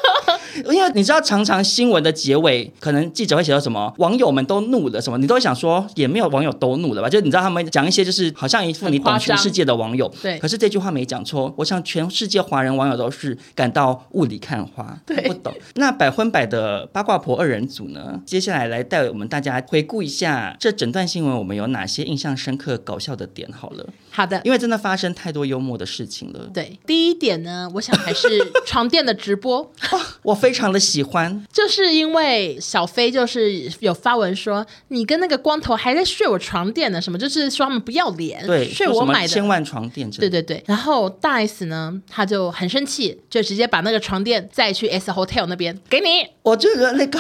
[0.71, 7.09] 因为你知道，常常新闻的结尾，可能记者会写到什么，网友们都怒了什么，你都会想说，也没有网友都怒了吧？
[7.09, 10.11] 就你知道他们讲一些，就是好像一副你懂全世界的网友。
[10.21, 10.39] 对。
[10.39, 15.53] 可是这句话没讲错，我想全世界华人网友都是感到雾里看花，对，不懂。
[15.75, 18.21] 那百分百的八卦婆二人组呢？
[18.25, 23.49] 接下来来带我们大家回顾一下这整段新闻，我们有哪些印象深刻、搞笑的点？
[23.51, 23.85] 好了。
[24.15, 26.49] 好的，因为真的发生太多幽默的事情了。
[26.53, 28.27] 对，第一点呢，我想还是
[28.65, 29.59] 床垫的直播，
[29.91, 40.63] 哦，我非常的喜欢，就是因为小飞就是有发文说，你跟那个光头还在睡我床垫呢，什么就是说他们不要脸，对，睡我买的千万床垫，对对对。
[40.65, 47.19] 然后大 S 呢，他就很生气，就直接把那个床垫再去 S Hotel 那边给你，我就觉得那个。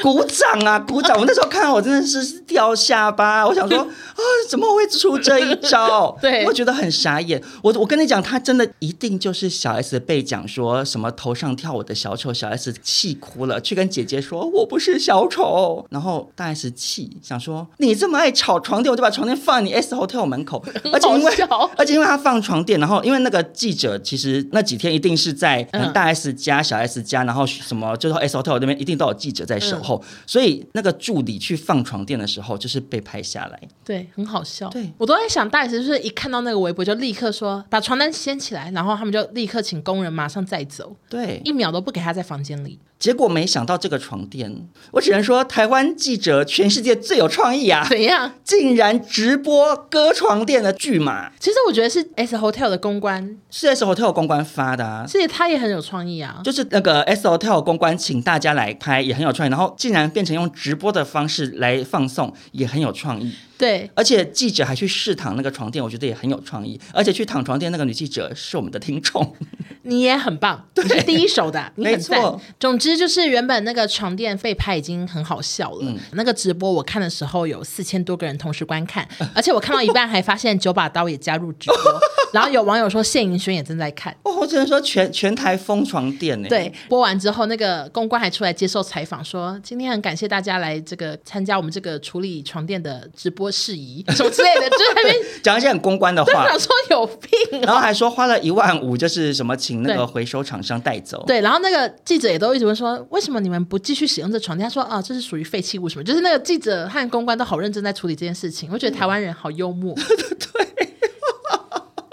[0.00, 1.18] 鼓掌啊，鼓掌！
[1.18, 3.46] 我那时候看，我真的是掉下巴。
[3.46, 6.16] 我想说， 啊，怎么会出这一招？
[6.22, 7.42] 对，我觉得很傻眼。
[7.62, 15.84] 我我跟你讲，他真的一定就是小 S 被讲说什么头上跳舞的小丑，小 S 气哭了，去跟姐姐说我不是小丑。
[15.90, 20.64] 然后大 S 气，想说你这么爱吵床垫，我就把床垫放在你 S Hotel 门口。
[20.92, 21.32] 而且因为
[21.76, 25.62] 而且因为他放床垫，然后因为那个记者其实那几天一定是在
[25.92, 30.02] 大 S 家、小 S 家，然后什么就是 S Hotel 那边一定都有记者在守候。
[30.06, 33.60] 嗯所以那个助理去放床垫的时候，就是被拍下来。
[33.84, 34.68] 对，很好笑。
[34.70, 40.94] 对，我都在想，大 S 就是一看到那个微博就立刻说把床单掀起来，然后他们就立刻请工人马上再走。
[41.10, 42.78] 对，一秒都不给他在房间里。
[43.02, 47.84] 结果没想到这个床垫，我只能说台湾记者全世界最有创意啊！
[47.88, 48.32] 怎样？
[48.44, 51.32] 竟然直播割床垫的巨码？
[51.40, 55.04] 其实我觉得是 S Hotel 的公关，是 S Hotel 公关发的啊。
[55.04, 56.42] 所以他也很有创意啊。
[56.44, 59.50] 就是那个 S Hotel 公关请大家来拍，也很有创意。
[59.50, 63.34] 然后竟然变成用直播的方式来放送，也很有创意。
[63.58, 66.80] 对，而且记者还去试躺那个床垫，我觉得也很有创意。
[66.92, 69.36] 而且去躺床垫那个女记者是我们的听众，
[69.82, 72.18] 你也很棒， 你是第一手的，你很赞。
[72.18, 72.40] 没错。
[72.58, 82.00] 总之就是原本那个床垫被拍已经很好笑了，嗯、那个直播我看的时候有四千多个人同时观看， 而且我看到一半还发现九把刀也加入直播，
[82.32, 84.14] 然后有网友说谢盈萱也正在看。
[84.24, 86.48] 哦，我只能说全全台疯床垫呢。
[86.48, 94.30] 对，播完之后那个公关还出来接受采访说，今天很感谢大家来这个参加我们这个处理床垫的直播事宜 什么。
[94.30, 101.22] 之类的，就在那边 讲一些很公关的话，想说有病，然后还说花了一万五，就是什么请那个回收厂商带走。
[101.26, 104.68] 对，然后那个记者也都一直问说，为什么你们不继续使用这床垫？
[104.68, 106.04] 他说啊，这是属于废弃物什么？
[106.04, 108.68] 就是那个记者和公关都好认真在处理这件事情。
[108.72, 109.94] 我觉得台湾人好幽默。
[110.04, 110.91] 对。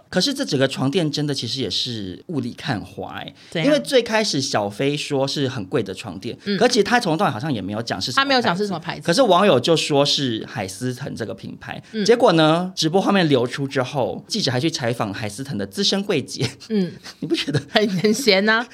[0.09, 3.33] 可是这整个床垫真的其实也是雾里看花哎，
[3.63, 17.61] 因为最开始小飞说是很贵的床垫，嗯、可其实他从头到尾好像也没有讲是什么，他没有讲是什么牌子，可是网友就说是海思腾这个品牌，嗯、结果呢，直播画面流出之后，记者还去采访海思腾的资深柜姐，嗯， 你不觉得？
[17.69, 18.67] 很很闲呐、 啊？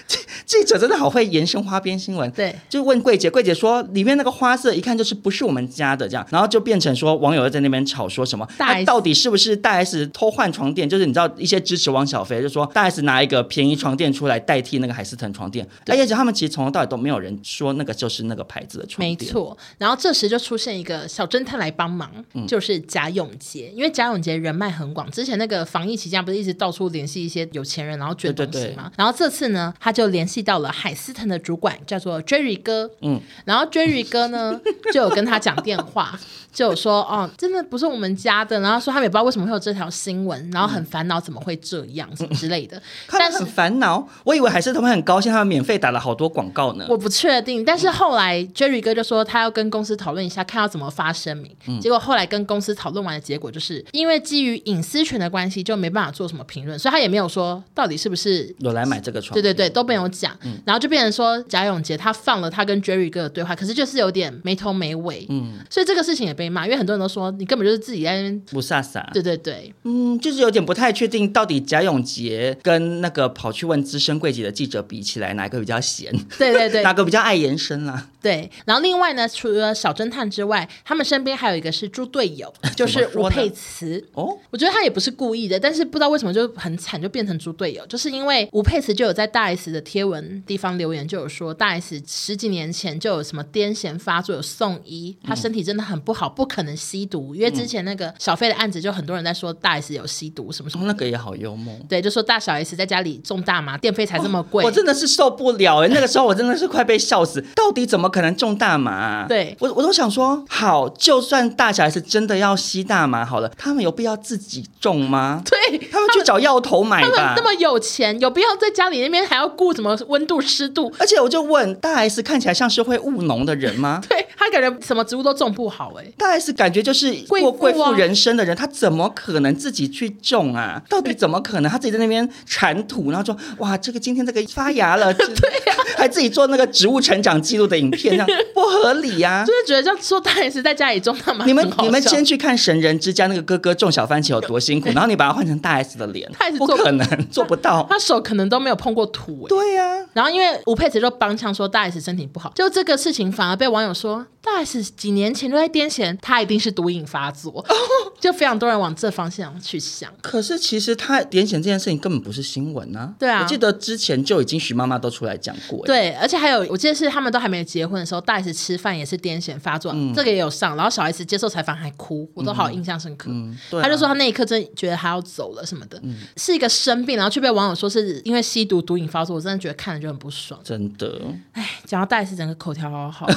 [0.45, 10.87] 记者真的好会延伸花边新闻，对，就问柜姐，柜姐说里面那个花色一看就是不是我们家的这样，然后就变成说网友又在那边吵说什么，大 S、啊、到底是不是大 S 偷换床垫？
[10.87, 12.05] 就是你知道一些支持王。
[12.05, 19.09] 小飞就说大 S 拿一个便宜床垫出来代替那个海思腾床垫，而且他们其实从头到尾都没有人说那个就是那个牌子的床垫。
[19.09, 28.53] 没错，然后这时就出现一个小侦探来帮忙，嗯、就是贾永杰，因为贾永杰人脉很广，之前那个防疫期间不是一直到处联系一些有钱人，然后捐东西嘛。
[28.53, 32.89] 对对对，然后这次呢，他就联系到了海思腾的主管，叫做 Jerry 哥。
[33.01, 34.61] 嗯，然后 Jerry 哥呢
[34.93, 36.17] 就有跟他讲电话，
[36.53, 41.95] 就有说哦，真的不是我们家的，然后说他们也不知道为什么会有这条新闻，然后很烦恼怎么会这样。
[41.95, 44.05] 样子 之类的，但是很烦恼。
[44.25, 46.85] 我以为还是他们很高兴，他们免费打了好多广告呢。
[46.89, 51.55] 我不确定，但是后来 Jerry 哥就说他要跟公司讨论一下，看要怎么发声明。
[51.67, 59.33] 嗯、结果后来跟公司讨论完的结果，就是因为基于隐私权的关系，就没办法做什么评论，所以他也没有说到底是不是有来买这个床。
[59.33, 60.37] 对对对，都没有讲。
[60.43, 65.25] 嗯、然后就变成说贾永杰他放了他跟 Jerry 哥的对话，可是就是有点没头没尾。
[65.29, 69.05] 嗯，所以这个事情也被骂，因为很多人都说你根本就是自己在那边不飒飒。
[69.13, 72.57] 对对对，嗯，就是有点不太确定到底贾永杰。
[72.63, 76.11] 跟那个跑去问资深柜姐的记者比起来，哪个比较闲？
[76.37, 78.07] 对对对， 哪个比较爱延伸啦？
[78.25, 84.03] 对，然后另外呢，除了小侦探之外，他们身边还有一个是猪队友， 就是吴佩慈。
[84.15, 101.77] 哦，我觉得他也不是故意的，但是不知道为什么就很惨，就变成猪队友，就是因为吴佩慈就有在大 S 的贴文地方留言，就有说大 S 十几年前就有什么癫痫发作，有送医，他身体真的很不好，不可能吸毒，因为之前那个小费的案子，就很多人在说大 S 有吸毒什么什么，那个也好幽默。
[101.87, 109.25] 对，就说大小 S 在家里种大麻，电费才这么贵，我真的是受不了哎，那个时候我真的是快被笑死，到底怎么可能种大麻？
[109.27, 115.43] 对，我我都想说，好，就算大小 S 真的要吸大麻好了，他们有必要自己种吗？
[115.43, 115.77] 对，
[116.13, 117.09] 去找药头买吧。
[117.15, 120.91] 他们那么有钱，有必要在家里那边还要顾什么温度湿度？
[120.99, 124.01] 而且我就问大 S，看起来像是会务农的人吗？
[124.07, 126.13] 对，他感觉什么植物都种不好哎、欸。
[126.17, 130.81] 大 S 感觉就是过贵妇人生的人，他怎么可能自己去种啊？
[130.89, 131.71] 到底怎么可能？
[131.71, 139.45] 他自己在那边铲土，然后说哇，这个今天这个发芽了， 对呀、啊，还自己做那个植物成长记录的影片，这样不合理呀、啊？
[139.45, 149.47] 就是觉得这样说大 S 在家里种那么，你们你们先去看《神人之家》那个哥哥种小番茄有多辛苦，然后你把它换成大 S 的脸，他也不可能做不到，他手可能都没有碰过土、欸。
[149.47, 157.75] 对呀、啊，然后因为吴佩慈就帮腔说大 S 身体不好，就这个事情反而被网友说大 S 几年前就在癫痫，他一定是毒瘾发作，哦、
[158.19, 160.11] 就非常多人往这方向去想。
[160.21, 163.13] 可是其实他癫痫这件事情根本不是新闻啊。
[163.17, 165.85] 对啊，我记得之前就已经徐妈妈都出来讲过。
[165.85, 170.75] 对，而且还有我记得是他们都还没结婚的时候，大 S 吃饭也是癫痫发作，嗯、这个也有上。
[170.75, 173.29] 然后小 S 接受采访还哭，我都好印象深刻。
[173.31, 180.59] 嗯嗯啊、他就说他那一刻真觉得他要走了什么的，嗯、是一个生病，然后却被网友说是因为吸毒毒瘾发作，我真的觉得看了就很不爽。
[180.63, 181.21] 真的，
[181.53, 183.27] 哎，讲到戴斯整个口条好好。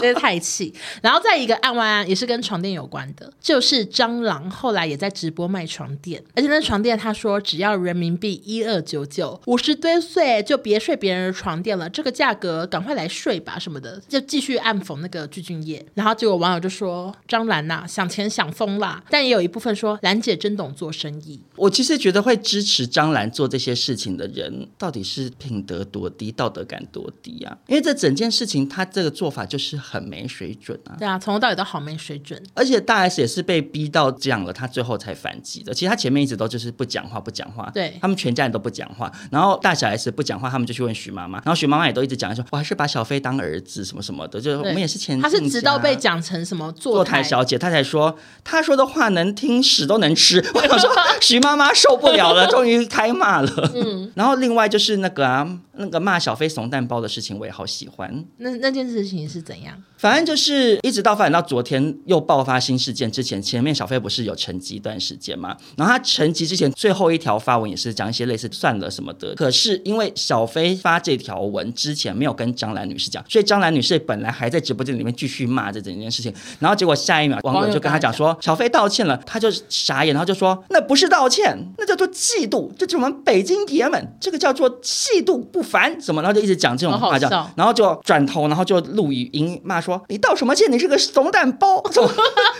[0.00, 0.72] 真是太气，
[1.02, 15.84] 然后再一个案外案也是跟床垫有关的，就是蟑螂后来也在直播卖床垫，而且那床垫他说只要人民币一二九九，五十多岁就别睡别人的床垫了，这个价格赶快来睡吧什么的，就继续暗讽那个具俊曄。
[15.94, 21.40] 然后结果网友就说张兰呐、想钱想疯啦，但也有一部分说兰姐真懂做生意。
[21.56, 27.58] 我其实觉得会支持张兰做这些事情的人，到底是品德多低，道德感多低啊？
[27.66, 29.76] 因为这整件事情他这个做法就是。
[29.88, 30.96] 很没水准啊！
[30.98, 32.40] 对啊，从头到尾都好没水准。
[32.54, 35.72] 而且大 S 也是被逼到这样了，他最后才反击的。
[35.72, 37.70] 其实他前面一直都就是不讲话，不讲话。
[37.72, 39.10] 对，他们全家人都不讲话。
[39.30, 41.38] 然后大小 S 不讲话，他们就去问徐妈妈。
[41.38, 44.40] 然后徐妈妈也都一直讲说，我还是把小飞当儿子什么什么的。
[44.40, 50.44] 就是我们也是前，他是直到被讲成什么坐台，坐台小姐，他才说他说的话能听，屎都能吃。
[50.54, 53.72] 我想说徐妈妈受不了了，终于开骂了。
[53.74, 54.10] 嗯。
[54.14, 55.48] 然后另外就是那个啊，
[55.78, 58.24] 那个骂小飞怂蛋包的事情，我也好喜欢。
[58.38, 59.80] 那那件事情是怎样？
[59.96, 65.56] 反正就是一直到发展到昨天又爆发新事件之前，前面小飞不是有沉寂一段时间吗？
[65.76, 69.34] 然后他沉寂之前最后一条发文也是讲一些类似算了什么的。
[69.34, 76.32] 可是因为小飞发这条文之前没有跟张兰女士讲，所以张兰女士本来还在直播间里面继续骂这整件事情。
[76.60, 86.22] 然后结果下一秒网友就跟他讲说 小飞道歉了，他就傻眼，然后就说那不是道歉，那叫做嫉妒，这就是我们北京爷们，这个叫做嫉妒不凡，怎么？
[86.22, 90.70] 然后就一直讲这种话，叫然后就转头，然后就录语音骂说你道什么歉？
[90.72, 91.82] 你是个怂蛋包！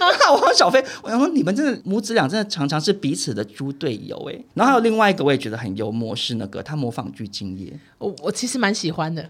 [0.00, 4.38] 骂王 小飞，我想说你们真的母子俩真的常常是彼此的猪队友哎。
[4.54, 9.28] 然后还有另外一个我也觉得很幽默，是那个他模仿鞠婧祎，我我其实蛮喜欢的。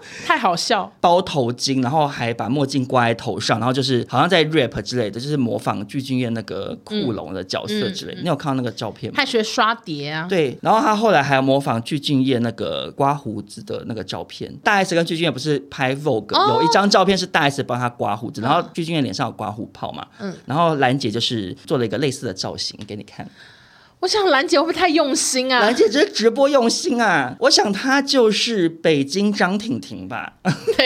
[0.26, 8.20] 太好笑，包头巾，然后还把墨镜挂在头上，然后就是好像在 rap 之类的，就是模仿具俊彦那个酷龙的角色之类的。
[8.20, 9.16] 嗯嗯、你有看到那个照片吗？
[9.16, 10.26] 他学刷碟啊。
[10.28, 14.52] 对，然后他后来还要模仿具俊彦那个刮胡子的那个照片。
[14.62, 20.06] 大 S 跟具俊彦不是拍 Vogue，、哦、有一张照片是大 S 帮他刮胡子，然后具俊彦脸上有刮胡泡嘛。
[20.18, 20.34] 嗯。
[20.46, 23.28] 然后兰姐就是做了一个类似的造型给你看。
[24.04, 25.60] 我想兰姐会不会太用心啊？
[25.60, 27.34] 兰姐这直播用心啊！
[27.40, 30.34] 我想她就是北京张婷婷吧，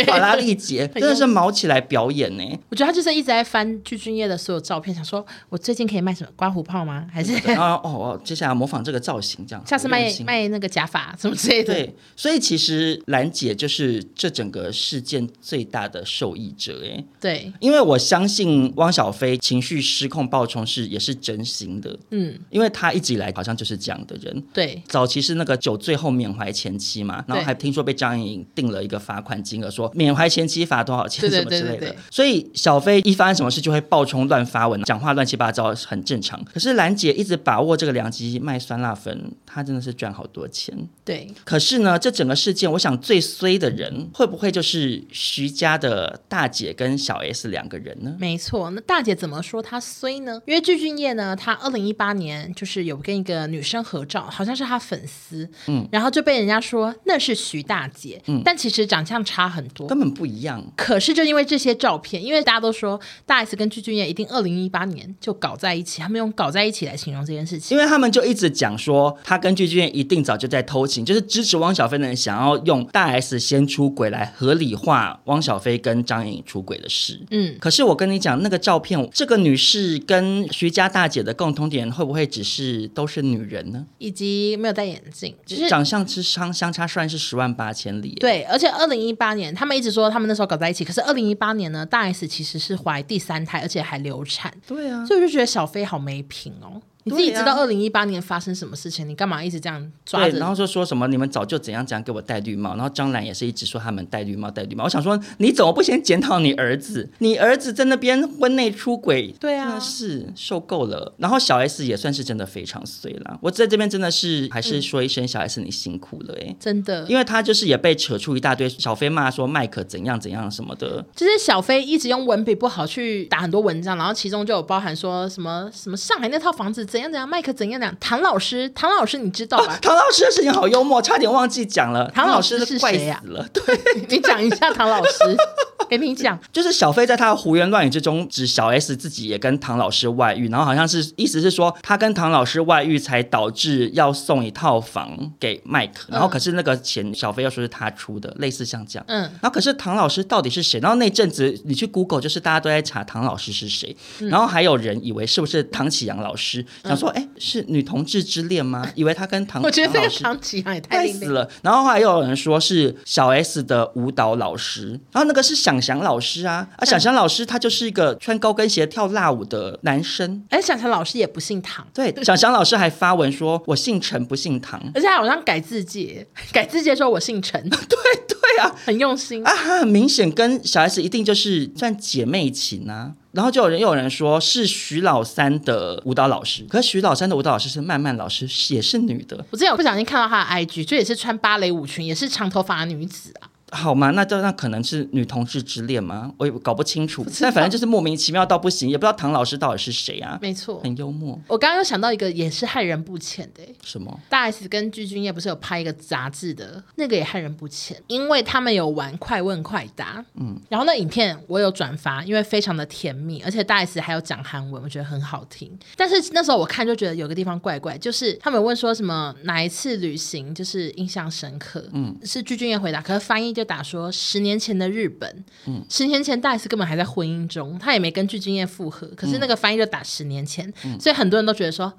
[0.06, 2.44] 法拉利姐真的是毛起来表演呢。
[2.68, 7.08] 我觉得她就是一直在翻具俊晔的所有照片，想说我最近可以卖什么刮胡泡吗？
[7.12, 11.74] 还是哦哦，接下来模仿这个造型这样，下次卖卖那个假发什么之类的。
[11.74, 17.04] 对，所以其实兰姐就是这整个事件最大的受益者哎。
[17.20, 23.07] 对，因为我相信汪小菲情绪失控暴冲是也是真心的，嗯，因为他一直。
[23.08, 31.78] 起来好像就是这样的人，对，早期是那个酒醉后缅怀前妻嘛，然后还听说被张颖颖定了一个罚款金额，说缅怀前妻罚多少钱什么之类的。
[31.78, 36.44] 对对对对对，所以小飞一发生什么事就会爆冲乱发文，讲话乱七八糟，很正常。
[36.44, 40.76] 可是兰姐一直把握这个良机卖酸辣粉，她真的是赚好多钱。
[41.02, 48.14] 对，可是呢，这整个事件，我想最衰的人会不会就是徐家的大姐跟小 S 两个人呢？
[48.18, 50.42] 没错，那大姐怎么说她衰呢？
[50.46, 52.97] 因为具俊晔呢，他二零一八年就是有。
[53.02, 60.64] 跟一个女生合照，好像是她粉丝，嗯，然后就被人家说那是徐大姐，嗯，但其实长相差很多，根本不一样。
[60.76, 82.87] 可是就因为这些照片，因为大家都说大 S 跟具俊曄一定二零一八年就搞在一起，他们用搞在一起来形容这件事情，因为他们就一直讲说他跟具俊曄一定早就在偷情，就是支持汪小菲的人想要用大 S 先出轨来合理化汪小菲跟张颖颖出轨的事，嗯，可是我跟你讲那个照片，这个女士跟徐家大姐的共同点会不会只是？
[82.88, 88.14] 都是女人呢，以及没有戴眼镜，就是长相之相相差算是十万八千里。
[88.20, 94.52] 对，而且二零一八年他们一直说他们那时候搞在一起，可是二零一八年呢，大 S 其实是怀第三胎，而且还流产。
[94.66, 96.80] 对啊，所以我就觉得小飞好没品哦。
[97.04, 100.38] 你自己知道二零一八年发生什么事情，啊、你干嘛一直这样抓着？
[100.38, 104.84] 然后就说什么你们早就怎样怎样给我戴绿帽，然后张兰也是一直说他们戴绿帽戴绿帽。
[104.84, 107.08] 我想说你怎么不先检讨你儿子？
[107.18, 111.14] 你儿子在那边婚内出轨，对啊，是受够了。
[111.18, 113.38] 然后小 S 也算是真的非常衰了。
[113.40, 127.78] 我在这边真的是还是说一声小 S 你辛苦了哎、欸，真的，因为他就是也被扯出一大堆小飞骂说麦克怎样怎样什么的，就是小飞一直用文笔不好去打很多文章，然后其中就有包含说什么什么上海那套房子怎样怎样，麦克怎样。
[128.00, 129.72] 唐老师，唐老师，你知道吧？
[129.72, 132.10] 啊、唐老师的事情好幽默，差点忘记讲了。
[132.12, 133.22] 唐老师是谁呀？
[133.52, 133.62] 对，
[134.08, 135.12] 你讲一下唐老师。
[135.88, 149.04] 给你讲，就是小飞在他的胡言乱语之中，指小 S 自己也跟唐老师外遇，然后好像是意思是说，他跟唐老师外遇才导致要送一套房给麦克，然后可是那个钱小飞又说是他出的，类似像这样。
[149.08, 150.78] 嗯，然后可是唐老师到底是谁？
[150.80, 158.86] 然后那阵子你去 Google，就是大家都在查唐老师是谁，然后还有人以为是不是唐启阳老师，想说哎是女同志之恋吗？
[158.94, 161.48] 以为他跟唐， 我觉得这个唐綺阳也太死了。
[161.62, 165.78] 然后后来又有人说是小 S 的舞蹈老师，然后那个是想。
[165.88, 166.84] 想老师啊啊！
[166.84, 170.44] 想想老师他就是一个穿高跟鞋跳辣舞的男生。
[170.50, 171.86] 哎，想想老师也不姓唐。
[171.94, 177.62] 对，想想老师还发文说：“我姓陈，不姓唐。”而且他好像改字介，改字介说我姓陈。
[177.70, 179.54] 对对啊，很用心啊！
[179.54, 183.12] 他很明显跟小 S 一定就是算姐妹情啊。
[183.38, 189.36] 然后就有人又有人说是徐老三的舞蹈老师，可是徐老三的舞蹈老师是曼曼老师，也是女的。
[189.52, 193.46] 我之前有不小心看到她的 IG，就也是穿芭蕾舞裙，也是长头发的女子啊。
[193.70, 194.10] 好吗？
[194.10, 196.32] 那就那可能是女同志之恋吗？
[196.38, 197.24] 我也搞不清楚。
[197.40, 200.38] 但反正就是莫名其妙到不行，也不知道唐老师到底是谁啊？
[200.40, 201.38] 没错，很幽默。
[201.48, 204.20] 我刚刚又想到一个也是害人不浅的，什么？
[204.28, 210.24] 大 S 跟具俊曄不是有拍一个杂志的，那个也害人不浅，因为他们有玩快问快答。
[210.34, 215.76] 嗯，然后那影片我有转发，因为非常的甜蜜，而且大 S 还有讲韩文，我觉得很好听。
[215.96, 221.84] 但是那时候我看就觉得有个地方怪怪，就是他们问说什么哪一次旅行就是印象深刻？
[221.92, 224.10] 嗯，是具俊曄回答，可是翻译就打说。
[224.10, 231.92] 十年前的日本，嗯，十年前大 S 根本还在婚姻中，他也没跟具俊曄复合，可是那个翻译就打十年前，嗯，所以很多人都觉得说。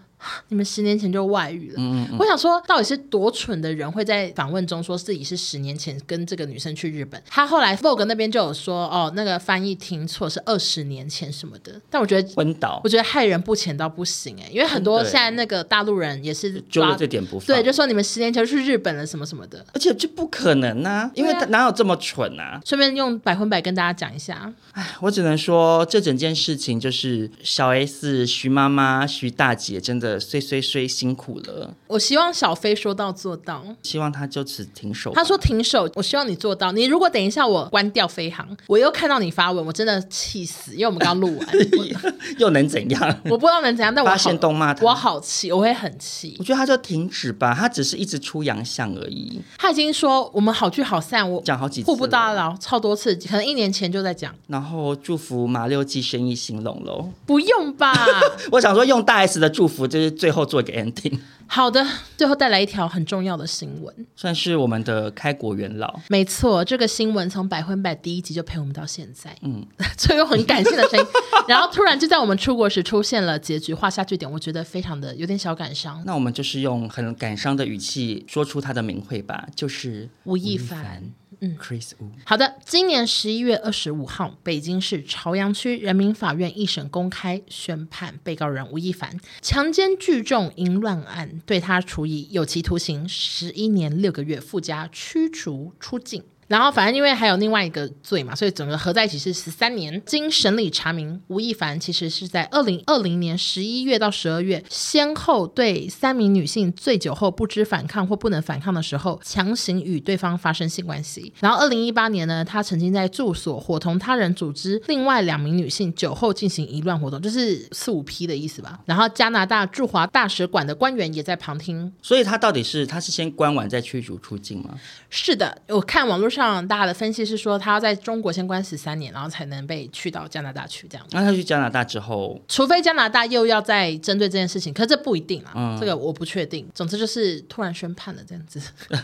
[0.50, 7.22] 你们十年前就外遇了，嗯嗯，我想说，到底是多蠢的人会在访问中说自己是十年前跟这个女生去日本？
[7.28, 11.80] 他后来 Vogue 那边就有说，哦，那个翻译听错，是二十年前什么的。
[11.90, 22.60] 但我觉得昏倒，我觉得害人不浅到不行哎，因为很多现在那个大陆人也是揪了这点不放，对，就说你们十年前就去日本了什么什么的，而且这不可能啊，因为他哪有这么蠢啊？
[22.66, 30.80] 顺便用百分百跟大家讲一下，哎，我只能说这整件事情就是小 S、徐妈妈、徐大姐真的衰衰衰。
[30.88, 35.12] 辛苦了，我希望小飞说到做到，希望他就此停手。
[35.14, 36.72] 他说停手，我希望你做到。
[36.72, 41.48] 你如果等一下我关掉飞航，我又看到你发文，我真的气死，因为我们刚录完，
[42.40, 43.20] 又能怎样？
[43.26, 46.36] 我不知道能怎样，但我发现动骂他，我好气，我会很气。
[46.40, 49.40] 我觉得他就停止吧，他只是一直出洋相而已。
[49.58, 54.34] 他已经说我们好聚好散，我讲好几次，互不打扰，超多次，可能一年前就在讲。
[54.48, 57.94] 然后祝福马六记生意兴隆喽，不用吧？
[58.52, 61.20] 我想说用大 S 的祝福，就是最后做一个 ending。
[61.52, 61.84] 好的，
[62.16, 66.00] 最后带来一条很重要的新闻，算是我们的开国元老。
[66.08, 69.66] 没错，这个新闻从百分百第一集就陪我们到现在，嗯，
[69.98, 71.06] 最后很感谢的声音，
[71.50, 76.04] 然后突然就在我们出国时出现了结局，画下句点，我觉得非常的有点小感伤。
[76.06, 81.04] 那我们就是用很感伤的语气说出他的名讳吧，就是吴亦凡。
[81.42, 82.10] 嗯，Chris Wu。
[82.26, 96.24] 好的，今年十一月二十五号，北京市朝阳区人民法院一审公开宣判，被告人吴亦凡强奸聚众淫乱案，对他处以有期徒刑十一年六个月，附加驱逐出境。
[96.50, 100.02] 然后，反正因为还有另外一个罪嘛，所以整个合在一起是十三年。
[100.04, 111.32] 经审理查明，吴亦凡其实是在二零二零年十一月到十二月，先后对三名女性醉酒后不知反抗或不能反抗的时候，强行与对方发生性关系。
[111.40, 118.80] 然后二零一八年呢，他曾经在住所伙同他人组织另外两名女性酒后进行淫乱活动，就是四五批的意思吧。
[118.86, 121.94] 然后加拿大驻华大使馆的官员也在旁听。
[122.02, 124.72] 所以他到底是他是先关完再驱逐出境吗？
[125.12, 126.39] 是的，我看网络上。
[126.40, 131.06] 上大的分析是说，他要在中国先关十三年，然后才能被去到加拿大去这样。
[131.12, 136.66] 那他去加拿大之后，除非加拿大又要再针对这件事情，可是这不一定啊，嗯、这个我不确定。
[136.74, 138.62] 总之就是突然宣判了这样子，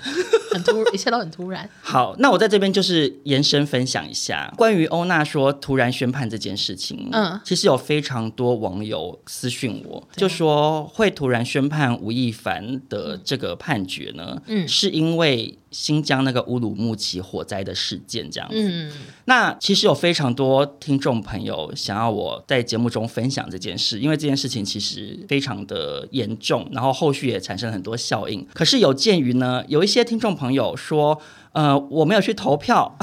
[0.53, 1.69] 很突，一切都很突然。
[1.83, 7.09] 好，那我在这边就是延伸分享一下关于欧娜说突然宣判这件事情。
[7.11, 15.57] 嗯，其实有非常多网友私讯我，就说会突然宣判吴亦凡的这个判决呢，嗯，是因为。
[15.77, 18.55] 新疆那个乌鲁木齐火灾的事件这样子。
[18.57, 18.91] 嗯，
[19.25, 28.47] 那其实有非常多听众朋友想要我在节目中分享这件事，因为这件事情其实非常的严重，然后后续也产生了很多效应。
[28.53, 31.21] 可是有鉴于呢，有一些听众朋友说，
[31.51, 32.97] 呃，我没有去投票。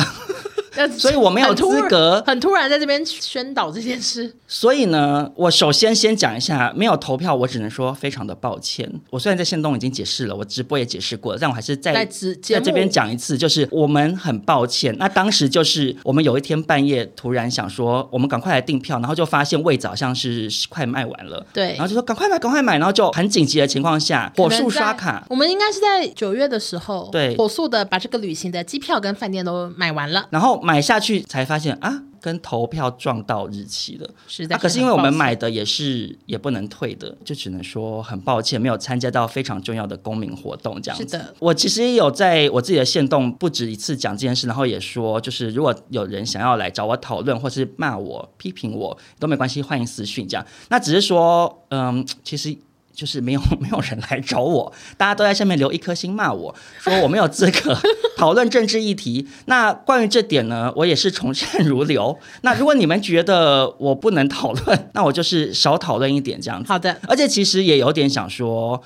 [0.96, 4.34] 所以我没有资格，很突然在这边宣导这件事。
[4.46, 8.90] 所以呢，我首先先讲一下，没有投票，我只能说非常的抱歉。
[9.10, 14.94] 我虽然在线动已经解释了，我直播也解释过了，但我还是在在这边讲一次，就是我们很抱歉。
[14.98, 25.24] 那当时就是我们有一天半夜突然想说，我们赶快来订票，然后就发现位置好像是快卖完了，对，然后就说赶快买，赶快买，然后就很紧急的情况下，火速刷卡。
[25.28, 30.61] 我们应该是在九月的时候，对，火速的把这个旅行的机票跟饭店都买完了，然后。
[30.62, 34.08] 买下去才发现啊，跟投票撞到日期了。
[34.26, 41.04] 是的、啊，可是因为我们买的也是也不能退的，就只能说很抱歉，没有参加到非常重要的公民活动这样子。
[41.04, 50.46] 是的，我其实也有在我自己的线动不止一次讲这件事，然后也说，就是如果有人想要来找我讨论，或是骂我、批评我都没关系，欢迎私讯这样。
[50.68, 52.56] 那只是说，嗯，其实。
[52.92, 57.76] 就是没有 没有人来找我，大家都在下面留一颗心骂我，说我没有资格
[58.16, 59.26] 讨论政治议题。
[59.46, 62.18] 那关于这点呢，我也是从善如流。
[62.42, 66.68] 那如果你们觉得我不能讨论，那我就是少讨论一点这样子。
[66.68, 68.80] 好的，而且其实也有点想说，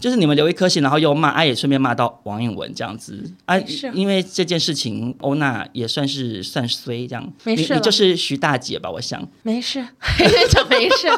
[0.00, 3.56] 就是你们留一颗心，然后又骂，啊也顺便骂到王颖文这样子啊，
[3.94, 9.86] 因为这件事情欧娜也算是算衰这样，没事，你，你就是徐大姐吧，我想没事，
[10.50, 11.08] 讲没事。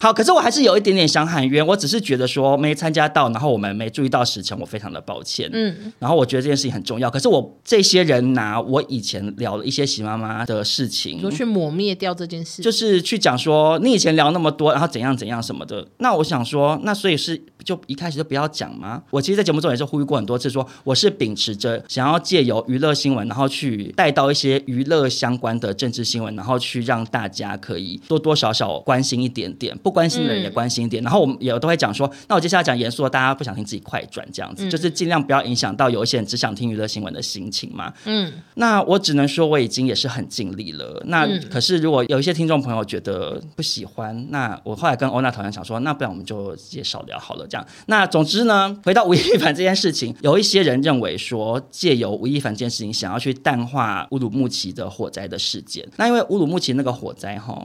[0.00, 1.66] 好，可是我还是有一点点想喊冤。
[1.66, 5.50] 我只是觉得说没参加到，然后我们没注意到时程，我非常的抱歉。
[5.52, 7.10] 嗯，然后我觉得这件事情很重要。
[7.10, 15.86] 可是我这些人拿我以前聊了一些喜妈妈的事情，就去抹灭掉这件事，就是去讲说你以前聊那么多，然后怎样怎样什么的。
[15.98, 19.02] 那我想说，那所以是就一开始就不要讲吗？
[19.10, 29.76] 我其实，在节目中也是呼吁过很多次说，说我是秉持着想要借由娱乐新闻，然后去带到一些娱乐相关的政治新闻，然后去让大家可以多多少少关心一点点。
[29.88, 37.90] 不关心的人也关心一点，嗯、然后我们也都会讲说，那我接下来讲严肃的，大家不想听自己快转这样子，嗯、就是尽量不要影响到有一些人只想听娱乐新闻的心情嘛。
[38.04, 41.02] 嗯，那我只能说我已经也是很尽力了。
[41.06, 47.46] 那、嗯、可是如果有一些听众朋友觉得不喜欢，那我后来跟欧娜讨论，想说，那不然我们就直接少聊好了。
[47.48, 55.88] 这样，那总之呢，回到吴亦凡这件事情，有一些人认为说，借由吴亦凡这件事情，想要去淡化乌鲁木齐的火灾的事件。
[55.96, 57.58] 那因为乌鲁木齐那个火灾哈。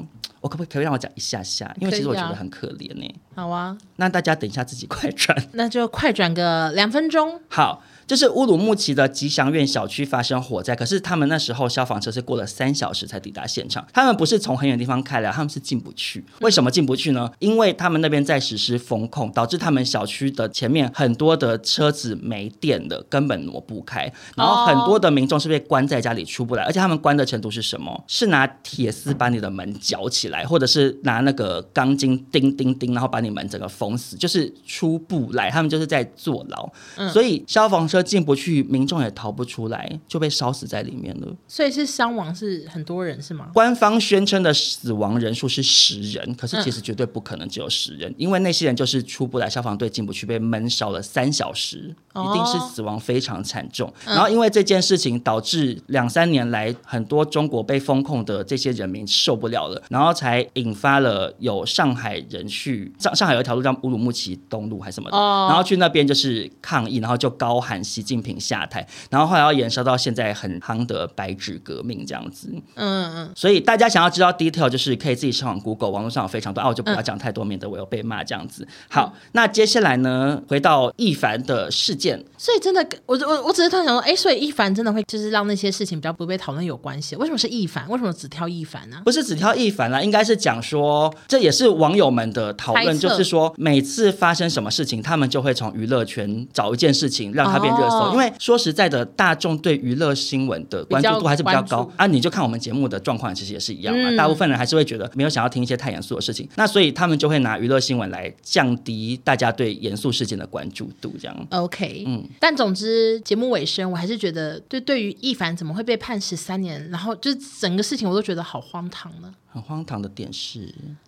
[0.43, 1.73] 我可不可以可以让我讲一下下？
[1.79, 3.15] 因为其实我觉得很可怜呢、欸。
[3.33, 7.39] 好啊，那大家等一下自己快转，那就快转个两分钟。
[7.47, 7.81] 好。
[8.05, 13.85] 就是乌鲁木齐的吉祥苑小区发生火灾，可是他们那时候消防车是过了三小时才抵达现场。
[13.93, 16.23] 他们不是从很远地方开来，他们是进不去。
[16.41, 17.31] 为什么进不去呢？
[17.39, 24.11] 因为他们那边在实施风控，导致他们小区的前面很多的车子没电了，根本挪不开。
[24.35, 28.03] 然后很多的民众是被关在家里出不来，而且他们关的程度是什么？
[28.07, 35.49] 是拿铁丝把你的门绞起来，或者是拿那个钢筋钉钉钉，然后把你门整个封死，就是出不来。
[35.49, 36.69] 他们就是在坐牢。
[37.09, 37.88] 所以消防。
[37.93, 41.27] 车进不去，民众也逃不出来，就被烧死在里面了。
[41.47, 43.49] 所以是伤亡是很多人是吗？
[43.53, 53.93] 官方宣称的死亡人数是十人，可是其实绝对不可能只有十人，嗯、因为那些人就是出不来，消防队进不去，被闷烧了三小时，哦、一定是死亡非常惨重。
[54.07, 67.82] 嗯、然后因为这件事情导致两三年来很多中国被封控的这些人民受不了了，然后才引发了有上海人去上上海有一条路叫乌鲁木齐东路还是什么的，哦、然后去那边就是抗议，然后就高喊。
[67.84, 72.49] 习近平下台，然后后来要延烧到现在很夯的白纸革命这样子。
[72.76, 78.68] 嗯嗯，所以大家想要知道 detail，就是可以自己上网 Google，网络上有非常多啊，我就不要讲太多，免得我又被骂这样子。
[78.89, 82.23] 好，那接下来呢，回到亦凡的事件。
[82.38, 87.15] 所以真的，我我我只是突然想说，哎，所以亦凡真的会就是让那些事情比较不被讨论有关系？
[87.15, 87.88] 为什么是亦凡？
[87.89, 89.01] 为什么只挑亦凡呢？
[89.05, 102.07] 不是只挑亦凡啦，应该是讲说，这也是网友们的讨论，就是说每次发生什么事情，他们就会从娱乐圈找一件事情让他变热搜，因为说实在的，大众对娱乐新闻的关注度还是比较高啊。
[102.07, 104.09] 你就看我们节目的状况，其实也是一样嘛。
[104.09, 111.47] 嗯、大部分人还是会觉得没有想要听一些太严肃的事情，那所以他们就会拿娱乐新闻来降低大家对严肃事件的关注度，这样。
[111.51, 119.33] OK，嗯，但总之节目尾声，我还是觉得，对对于亦凡怎么会被判十三年，然后就是整个事情我都觉得好荒唐呢。
[119.51, 120.61] 很荒唐的点是，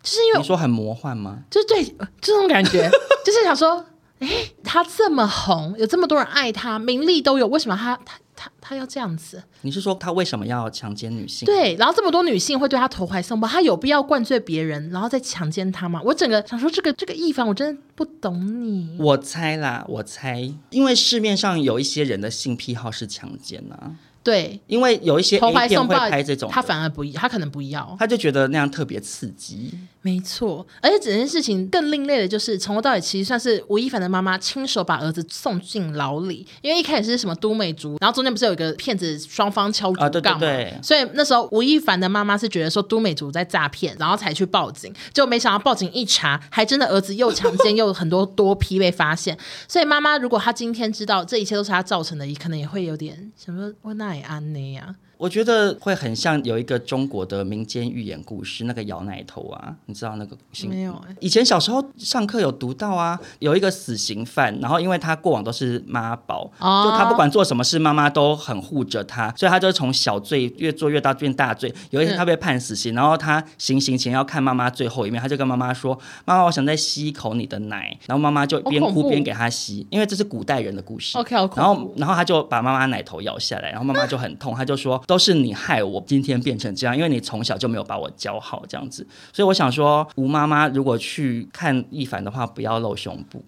[0.04, 1.40] 就是因为你说很魔幻吗？
[1.50, 1.84] 就是对
[2.22, 2.88] 这种感觉，
[3.26, 3.84] 就是想说。
[4.20, 4.28] 哎，
[4.64, 9.44] 他这么红，有这么多人爱他，名利都有，为什么他他他他要这样子？
[9.62, 11.46] 你是说他为什么要强奸女性？
[11.46, 16.02] 对，然后这么多女性会对他投怀送抱，他有必要灌醉别人，然后再强奸他吗？
[16.04, 18.96] 我整个想说，这个这个易凡，我真的不懂你。
[19.00, 23.92] 我猜啦，我猜，因为市面上有一些人的性癖好是强奸啊。
[24.24, 29.78] 对，因为有一些 A 片会拍这种，他反而不，他可能不要，他就觉得那样特别刺激。
[30.06, 49.36] 没错，而且整件事情更另类的就是，从头到尾其实算是吴亦凡的妈妈亲手把儿子送进牢里，因为一开始是什么都美竹，然后中间不是有一个骗子双方敲竹杠嘛、啊，对对对，所以那时候吴亦凡的妈妈是觉得说都美竹在诈骗，然后才去报警，就没想到报警一查，还真的儿子又强奸又很多多批被发现，
[49.68, 54.74] 所以妈妈如果她今天知道这一切都是她造成的，也可能也会有点什么我那也安呢？
[54.74, 54.94] 呀。
[55.18, 60.38] 我觉得会很像有一个中国的民间寓言故事，那个摇奶头啊，你知道那个？
[60.68, 61.16] 没有哎、欸。
[61.20, 71.74] 以前小时候上课有读到啊，有一个死刑犯，然后因为他过往都是妈宝，哦、就他不管做什么事，妈妈都很护着他，所以他就从小罪越做越大，变大罪。
[71.92, 81.18] 有一天他被判死刑，嗯、然后他行刑前要看妈妈最后一面，他就跟妈妈说：“妈妈，我想再吸一口你的奶。”然后妈妈就边哭边给他吸，因为这是古代人的故事。
[81.18, 85.02] OK，然后然后他就把妈妈奶头咬下来，然后妈妈就很痛，他就说。
[85.08, 93.44] 都是你害我今天变成这样，因为你从小就没有把我教好这样子，所以我想说，吴妈妈如果去看亦凡的话，不要露胸部。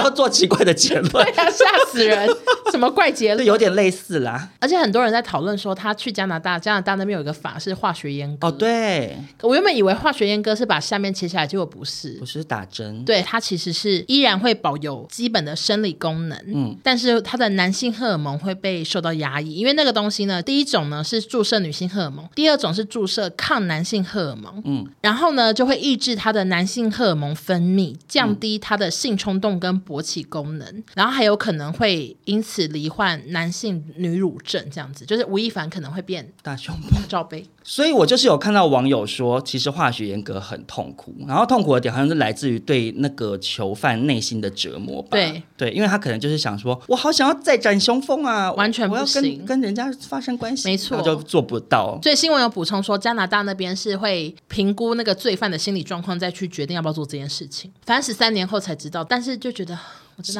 [0.00, 2.28] 要做奇怪的结论，对啊，吓死人！
[2.70, 3.44] 什么怪结论？
[3.46, 4.48] 有点类似啦。
[4.60, 8.48] 而且很多人在讨论说，他去加拿大，加拿大那边有一个法是化学阉割。
[8.48, 9.16] 哦，对。
[9.42, 13.04] 我原本以为化学阉割是把下面切下来，结果不是，不是打针。
[13.04, 37.44] 对，它其实是依然会保有基本的生理功能，嗯，但是它的男性荷尔蒙会被受到压抑，因为那个东西呢，第一种呢是注射女性荷尔蒙，第二种是注射抗男性荷尔蒙，嗯，然后呢就会抑制他的男性荷尔蒙分泌，降低他的性冲动跟勃起功能，然后还有可能会因此罹患男性女乳症，这样子就是吴亦凡可能会变大胸部罩杯。
[37.70, 45.10] 所以我就是有看到网友说，其实化学严格很痛苦，然后痛苦的点好像是来自于对那个囚犯内心的折磨吧。
[45.12, 51.96] 对对，因为他可能就是想说，我好想要再展雄风啊，完全不行，我要跟跟人家发生关系，没错，就做不到。
[52.02, 57.70] 所以新闻有补充说，加拿大那边是会评估那个罪犯的心理状况，再去决定要不要做这件事情。
[57.86, 59.78] 反正十三年后才知道，但是就觉得。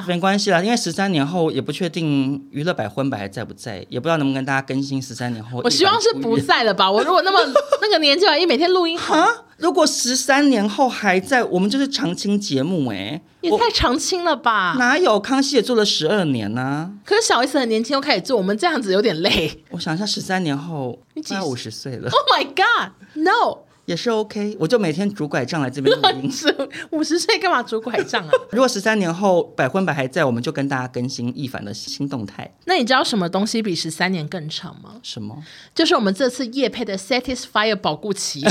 [0.07, 5.61] 没关系啦，因为十三年后也不确定娱乐百分百还在不在，也不知道能不能跟大家更新十三年后。
[5.65, 6.91] 我希望是不在了吧？
[6.91, 7.39] 我如果那么
[7.83, 9.27] 那个年纪，万一每天录音哈，
[9.59, 14.77] 如果十三年后还在，我们就是常青节目哎、欸，也太常青了吧？
[14.79, 16.91] 哪有康熙也做了十二年呢、啊？
[17.05, 19.65] 可是小 S 很年轻又开始做，我们这样子有点累。
[19.71, 22.11] 我想一下，十三年后快要五十岁了。
[22.11, 23.70] Oh my God，No！
[23.91, 26.31] 也是 OK，我就每天拄拐杖来这边录音。
[26.93, 28.31] 五十岁干嘛拄拐杖啊？
[28.53, 32.55] 如果十三年后百分百还在，我们就跟大家更新易凡的新动态。
[32.67, 35.01] 那你知道什么东西比十三年更长吗？
[35.03, 35.43] 什么？
[35.75, 38.43] 就是我们这次夜配的 Satisfyer 保固期，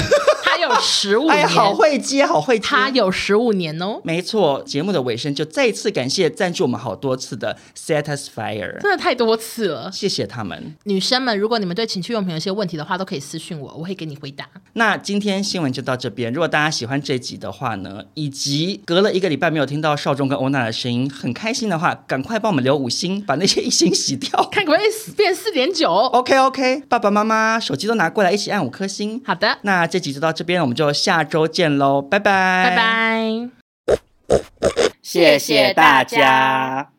[0.44, 1.38] 它 有十五年。
[1.38, 2.68] 哎，好会接，好会接。
[2.68, 4.00] 他有十五年哦。
[4.04, 10.76] 没错，节目的尾声就再一次感谢赞助我们好多次的 Satisfier，真的太多次了，谢谢他们。
[10.84, 14.46] 女生们，如果你们对情趣用品有些问题的话，都可以私信我，我会给你回答。
[14.74, 15.40] 那今天。
[15.50, 16.32] 新闻就到这边。
[16.32, 25.90] 如果大家喜欢这集的话呢，以及隔了一个礼拜没有听到少中跟欧娜的声音，很开心的话，赶快帮我们留五星，把那些一星洗掉， 看可不可以变四点九。
[25.90, 29.20] OK OK，爸爸妈妈手机都拿过来，一起按五颗星。
[29.26, 33.50] 好的，那这集就到这边，我们就下周见喽，拜拜，拜拜，
[35.02, 36.99] 谢谢大家。